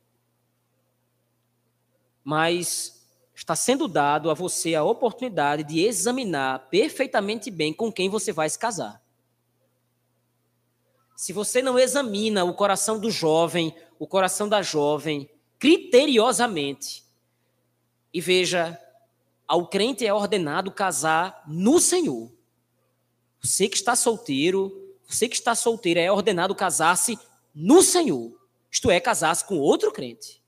mas 2.24 3.04
está 3.34 3.54
sendo 3.54 3.86
dado 3.86 4.30
a 4.30 4.34
você 4.34 4.74
a 4.74 4.82
oportunidade 4.82 5.62
de 5.62 5.84
examinar 5.84 6.70
perfeitamente 6.70 7.50
bem 7.50 7.72
com 7.74 7.92
quem 7.92 8.08
você 8.08 8.32
vai 8.32 8.48
se 8.48 8.58
casar. 8.58 9.02
Se 11.14 11.32
você 11.32 11.60
não 11.60 11.78
examina 11.78 12.44
o 12.44 12.54
coração 12.54 12.98
do 12.98 13.10
jovem, 13.10 13.76
o 13.98 14.06
coração 14.06 14.48
da 14.48 14.62
jovem, 14.62 15.28
criteriosamente, 15.58 17.03
e 18.14 18.20
veja, 18.20 18.80
ao 19.46 19.66
crente 19.66 20.06
é 20.06 20.14
ordenado 20.14 20.70
casar 20.70 21.42
no 21.48 21.80
Senhor. 21.80 22.32
Você 23.42 23.68
que 23.68 23.76
está 23.76 23.96
solteiro, 23.96 24.96
você 25.04 25.28
que 25.28 25.34
está 25.34 25.56
solteira 25.56 26.00
é 26.00 26.12
ordenado 26.12 26.54
casar-se 26.54 27.18
no 27.52 27.82
Senhor. 27.82 28.40
Isto 28.70 28.88
é, 28.88 29.00
casar-se 29.00 29.44
com 29.44 29.58
outro 29.58 29.90
crente. 29.90 30.40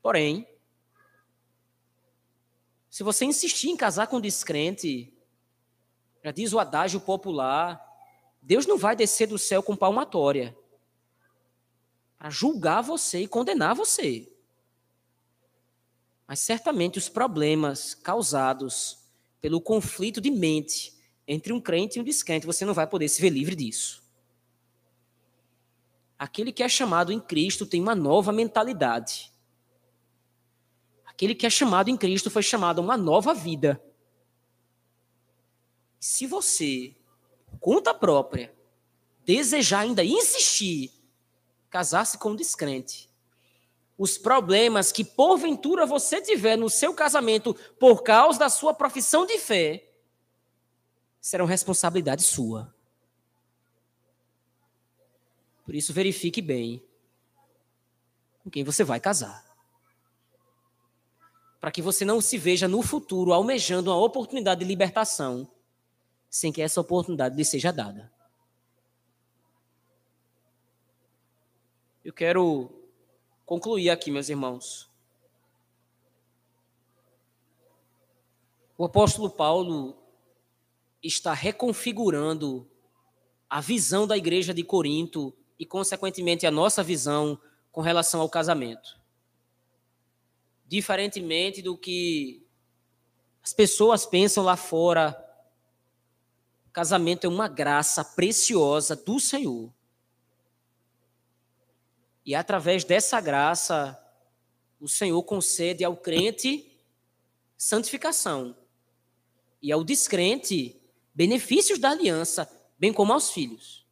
Porém, 0.00 0.48
se 2.88 3.02
você 3.02 3.24
insistir 3.24 3.70
em 3.70 3.76
casar 3.76 4.06
com 4.06 4.20
descrente, 4.20 5.12
já 6.22 6.30
diz 6.30 6.52
o 6.52 6.60
adágio 6.60 7.00
popular, 7.00 7.84
Deus 8.40 8.64
não 8.64 8.78
vai 8.78 8.94
descer 8.94 9.26
do 9.26 9.38
céu 9.38 9.60
com 9.60 9.74
palmatória 9.74 10.56
para 12.16 12.30
julgar 12.30 12.80
você 12.80 13.22
e 13.22 13.28
condenar 13.28 13.74
você. 13.74 14.31
Mas 16.32 16.40
certamente 16.40 16.96
os 16.96 17.10
problemas 17.10 17.94
causados 17.94 19.00
pelo 19.38 19.60
conflito 19.60 20.18
de 20.18 20.30
mente 20.30 20.96
entre 21.28 21.52
um 21.52 21.60
crente 21.60 21.98
e 21.98 22.00
um 22.00 22.04
descrente, 22.04 22.46
você 22.46 22.64
não 22.64 22.72
vai 22.72 22.86
poder 22.86 23.06
se 23.10 23.20
ver 23.20 23.28
livre 23.28 23.54
disso. 23.54 24.02
Aquele 26.18 26.50
que 26.50 26.62
é 26.62 26.68
chamado 26.70 27.12
em 27.12 27.20
Cristo 27.20 27.66
tem 27.66 27.82
uma 27.82 27.94
nova 27.94 28.32
mentalidade. 28.32 29.30
Aquele 31.04 31.34
que 31.34 31.44
é 31.44 31.50
chamado 31.50 31.90
em 31.90 31.98
Cristo 31.98 32.30
foi 32.30 32.42
chamado 32.42 32.80
a 32.80 32.82
uma 32.82 32.96
nova 32.96 33.34
vida. 33.34 33.78
Se 36.00 36.26
você, 36.26 36.96
conta 37.60 37.92
própria, 37.92 38.54
desejar 39.22 39.80
ainda 39.80 40.02
insistir, 40.02 40.92
casar-se 41.68 42.16
com 42.16 42.30
um 42.30 42.36
descrente, 42.36 43.11
os 44.02 44.18
problemas 44.18 44.90
que 44.90 45.04
porventura 45.04 45.86
você 45.86 46.20
tiver 46.20 46.56
no 46.56 46.68
seu 46.68 46.92
casamento 46.92 47.54
por 47.78 48.02
causa 48.02 48.36
da 48.36 48.48
sua 48.48 48.74
profissão 48.74 49.24
de 49.24 49.38
fé 49.38 49.88
serão 51.20 51.46
responsabilidade 51.46 52.24
sua. 52.24 52.74
Por 55.64 55.76
isso, 55.76 55.92
verifique 55.92 56.42
bem 56.42 56.84
com 58.42 58.50
quem 58.50 58.64
você 58.64 58.82
vai 58.82 58.98
casar. 58.98 59.44
para 61.60 61.70
que 61.70 61.80
você 61.80 62.04
não 62.04 62.20
se 62.20 62.36
veja 62.36 62.66
no 62.66 62.82
futuro 62.82 63.32
almejando 63.32 63.88
uma 63.88 64.04
oportunidade 64.04 64.62
de 64.62 64.66
libertação 64.66 65.48
sem 66.28 66.52
que 66.52 66.60
essa 66.60 66.80
oportunidade 66.80 67.36
lhe 67.36 67.44
seja 67.44 67.72
dada. 67.72 68.12
Eu 72.04 72.12
quero 72.12 72.81
concluir 73.52 73.90
aqui, 73.90 74.10
meus 74.10 74.30
irmãos. 74.30 74.88
O 78.78 78.86
apóstolo 78.86 79.28
Paulo 79.28 79.94
está 81.02 81.34
reconfigurando 81.34 82.66
a 83.50 83.60
visão 83.60 84.06
da 84.06 84.16
igreja 84.16 84.54
de 84.54 84.64
Corinto 84.64 85.34
e, 85.58 85.66
consequentemente, 85.66 86.46
a 86.46 86.50
nossa 86.50 86.82
visão 86.82 87.38
com 87.70 87.82
relação 87.82 88.22
ao 88.22 88.30
casamento. 88.30 88.98
Diferentemente 90.66 91.60
do 91.60 91.76
que 91.76 92.42
as 93.42 93.52
pessoas 93.52 94.06
pensam 94.06 94.42
lá 94.42 94.56
fora, 94.56 95.14
casamento 96.72 97.26
é 97.26 97.28
uma 97.28 97.48
graça 97.48 98.02
preciosa 98.02 98.96
do 98.96 99.20
Senhor. 99.20 99.70
E 102.24 102.34
através 102.34 102.84
dessa 102.84 103.20
graça, 103.20 103.98
o 104.80 104.88
Senhor 104.88 105.22
concede 105.22 105.84
ao 105.84 105.96
crente 105.96 106.70
santificação 107.56 108.56
e 109.60 109.70
ao 109.70 109.84
descrente 109.84 110.80
benefícios 111.14 111.78
da 111.78 111.90
aliança, 111.90 112.50
bem 112.78 112.92
como 112.92 113.12
aos 113.12 113.30
filhos. 113.30 113.86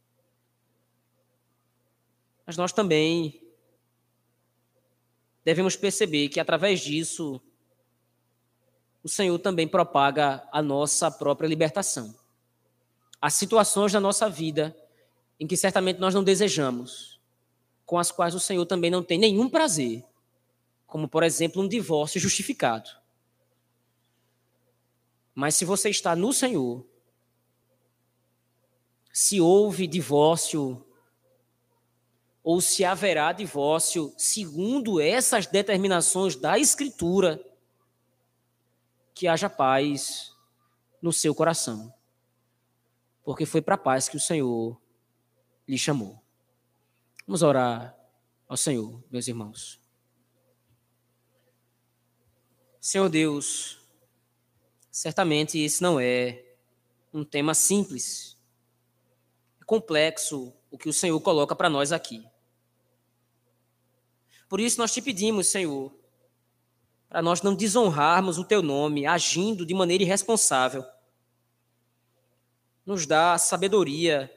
Mas 2.45 2.57
nós 2.57 2.73
também 2.73 3.41
devemos 5.43 5.75
perceber 5.75 6.29
que 6.29 6.39
através 6.39 6.81
disso 6.81 7.41
o 9.03 9.09
Senhor 9.09 9.39
também 9.39 9.67
propaga 9.67 10.47
a 10.51 10.61
nossa 10.61 11.09
própria 11.09 11.47
libertação. 11.47 12.13
Há 13.21 13.29
situações 13.29 13.93
na 13.93 13.99
nossa 13.99 14.29
vida 14.29 14.75
em 15.39 15.47
que 15.47 15.57
certamente 15.57 15.99
nós 15.99 16.13
não 16.13 16.23
desejamos, 16.23 17.10
com 17.91 17.99
as 17.99 18.09
quais 18.09 18.33
o 18.33 18.39
Senhor 18.39 18.65
também 18.65 18.89
não 18.89 19.03
tem 19.03 19.19
nenhum 19.19 19.49
prazer, 19.49 20.01
como 20.87 21.09
por 21.09 21.23
exemplo 21.23 21.61
um 21.61 21.67
divórcio 21.67 22.21
justificado. 22.21 22.89
Mas 25.35 25.55
se 25.55 25.65
você 25.65 25.89
está 25.89 26.15
no 26.15 26.31
Senhor, 26.31 26.85
se 29.11 29.41
houve 29.41 29.87
divórcio 29.87 30.85
ou 32.41 32.61
se 32.61 32.85
haverá 32.85 33.33
divórcio 33.33 34.13
segundo 34.17 35.01
essas 35.01 35.45
determinações 35.45 36.33
da 36.33 36.57
Escritura, 36.57 37.45
que 39.13 39.27
haja 39.27 39.49
paz 39.49 40.33
no 41.01 41.11
seu 41.11 41.35
coração. 41.35 41.93
Porque 43.21 43.45
foi 43.45 43.61
para 43.61 43.75
a 43.75 43.77
paz 43.77 44.07
que 44.07 44.15
o 44.15 44.21
Senhor 44.21 44.79
lhe 45.67 45.77
chamou. 45.77 46.20
Vamos 47.25 47.41
orar 47.41 47.97
ao 48.47 48.57
Senhor, 48.57 49.03
meus 49.09 49.27
irmãos. 49.27 49.79
Senhor 52.79 53.09
Deus, 53.09 53.81
Certamente 54.91 55.57
esse 55.57 55.81
não 55.81 55.97
é 55.97 56.43
um 57.13 57.23
tema 57.23 57.53
simples. 57.53 58.37
É 59.61 59.63
complexo 59.63 60.53
o 60.69 60.77
que 60.77 60.89
o 60.89 60.93
Senhor 60.93 61.19
coloca 61.21 61.55
para 61.55 61.69
nós 61.69 61.93
aqui. 61.93 62.27
Por 64.49 64.59
isso 64.59 64.77
nós 64.77 64.91
te 64.91 65.01
pedimos, 65.01 65.47
Senhor, 65.47 65.95
para 67.07 67.21
nós 67.21 67.41
não 67.41 67.55
desonrarmos 67.55 68.37
o 68.37 68.43
teu 68.43 68.61
nome 68.61 69.05
agindo 69.05 69.65
de 69.65 69.73
maneira 69.73 70.03
irresponsável. 70.03 70.85
Nos 72.85 73.05
dá 73.05 73.37
sabedoria 73.37 74.29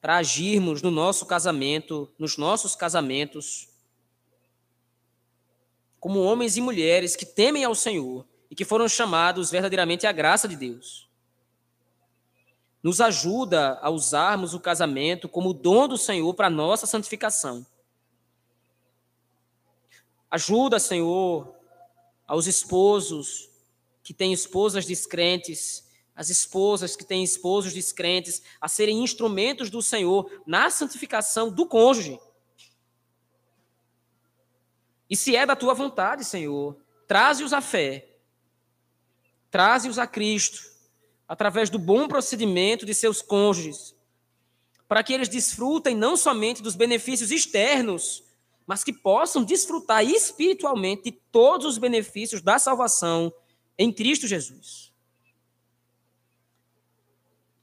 para 0.00 0.16
agirmos 0.16 0.82
no 0.82 0.90
nosso 0.90 1.26
casamento, 1.26 2.10
nos 2.18 2.36
nossos 2.36 2.76
casamentos, 2.76 3.68
como 5.98 6.22
homens 6.22 6.56
e 6.56 6.60
mulheres 6.60 7.16
que 7.16 7.26
temem 7.26 7.64
ao 7.64 7.74
Senhor 7.74 8.24
e 8.50 8.54
que 8.54 8.64
foram 8.64 8.88
chamados 8.88 9.50
verdadeiramente 9.50 10.06
à 10.06 10.12
graça 10.12 10.46
de 10.46 10.56
Deus. 10.56 11.08
Nos 12.82 13.00
ajuda 13.00 13.78
a 13.82 13.90
usarmos 13.90 14.54
o 14.54 14.60
casamento 14.60 15.28
como 15.28 15.52
dom 15.52 15.88
do 15.88 15.98
Senhor 15.98 16.32
para 16.34 16.48
nossa 16.48 16.86
santificação. 16.86 17.66
Ajuda, 20.30 20.78
Senhor, 20.78 21.54
aos 22.26 22.46
esposos 22.46 23.48
que 24.02 24.14
têm 24.14 24.32
esposas 24.32 24.86
descrentes, 24.86 25.87
as 26.18 26.28
esposas 26.28 26.94
que 26.94 27.04
têm 27.04 27.24
esposos 27.24 27.72
descrentes, 27.72 28.42
a 28.60 28.68
serem 28.68 29.02
instrumentos 29.02 29.70
do 29.70 29.80
Senhor 29.80 30.30
na 30.46 30.68
santificação 30.68 31.50
do 31.50 31.64
cônjuge. 31.64 32.20
E 35.08 35.16
se 35.16 35.34
é 35.34 35.46
da 35.46 35.56
tua 35.56 35.72
vontade, 35.72 36.24
Senhor, 36.24 36.76
traze-os 37.06 37.54
à 37.54 37.62
fé 37.62 38.08
Traze-os 39.50 39.98
a 39.98 40.06
Cristo, 40.06 40.60
através 41.26 41.70
do 41.70 41.78
bom 41.78 42.06
procedimento 42.06 42.84
de 42.84 42.94
seus 42.94 43.22
cônjuges, 43.22 43.94
para 44.86 45.02
que 45.02 45.12
eles 45.12 45.28
desfrutem 45.28 45.96
não 45.96 46.16
somente 46.16 46.62
dos 46.62 46.74
benefícios 46.74 47.30
externos, 47.30 48.22
mas 48.66 48.84
que 48.84 48.92
possam 48.92 49.42
desfrutar 49.42 50.04
espiritualmente 50.04 51.04
de 51.04 51.12
todos 51.12 51.66
os 51.66 51.78
benefícios 51.78 52.42
da 52.42 52.58
salvação 52.58 53.32
em 53.78 53.90
Cristo 53.90 54.26
Jesus. 54.26 54.87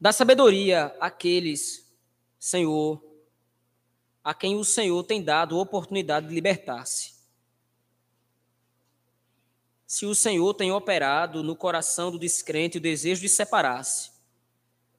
Da 0.05 0.11
sabedoria 0.11 0.95
àqueles, 0.99 1.91
Senhor, 2.37 3.03
a 4.23 4.35
quem 4.35 4.55
o 4.55 4.63
Senhor 4.63 5.03
tem 5.03 5.23
dado 5.23 5.57
oportunidade 5.57 6.27
de 6.27 6.35
libertar-se 6.35 7.15
se 9.87 10.05
o 10.05 10.13
Senhor 10.13 10.53
tem 10.53 10.71
operado 10.71 11.41
no 11.41 11.55
coração 11.55 12.11
do 12.11 12.19
descrente 12.19 12.77
o 12.77 12.81
desejo 12.81 13.21
de 13.21 13.29
separar-se. 13.29 14.11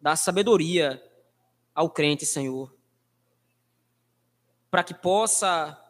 Dá 0.00 0.16
sabedoria 0.16 1.00
ao 1.72 1.88
crente, 1.88 2.26
Senhor, 2.26 2.74
para 4.68 4.82
que 4.82 4.92
possa 4.92 5.80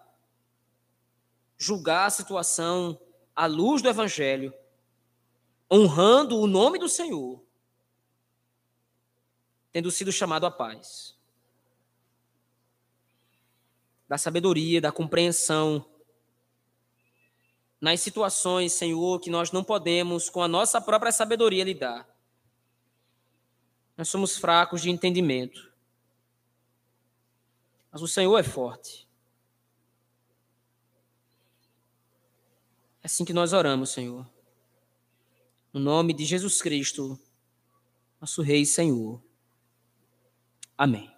julgar 1.56 2.04
a 2.04 2.10
situação 2.10 3.00
à 3.34 3.46
luz 3.46 3.80
do 3.80 3.88
Evangelho, 3.88 4.52
honrando 5.72 6.38
o 6.38 6.46
nome 6.46 6.78
do 6.78 6.86
Senhor, 6.86 7.45
tendo 9.76 9.90
sido 9.90 10.10
chamado 10.10 10.46
à 10.46 10.50
paz. 10.50 11.14
Da 14.08 14.16
sabedoria, 14.16 14.80
da 14.80 14.90
compreensão, 14.90 15.84
nas 17.78 18.00
situações, 18.00 18.72
Senhor, 18.72 19.20
que 19.20 19.28
nós 19.28 19.52
não 19.52 19.62
podemos, 19.62 20.30
com 20.30 20.40
a 20.40 20.48
nossa 20.48 20.80
própria 20.80 21.12
sabedoria, 21.12 21.62
lidar. 21.62 22.08
Nós 23.98 24.08
somos 24.08 24.38
fracos 24.38 24.80
de 24.80 24.88
entendimento. 24.88 25.70
Mas 27.92 28.00
o 28.00 28.08
Senhor 28.08 28.38
é 28.38 28.42
forte. 28.42 29.06
É 33.02 33.06
assim 33.06 33.26
que 33.26 33.34
nós 33.34 33.52
oramos, 33.52 33.90
Senhor. 33.90 34.26
No 35.70 35.80
nome 35.80 36.14
de 36.14 36.24
Jesus 36.24 36.62
Cristo, 36.62 37.20
nosso 38.18 38.40
Rei 38.40 38.62
e 38.62 38.66
Senhor. 38.66 39.25
Amém. 40.78 41.15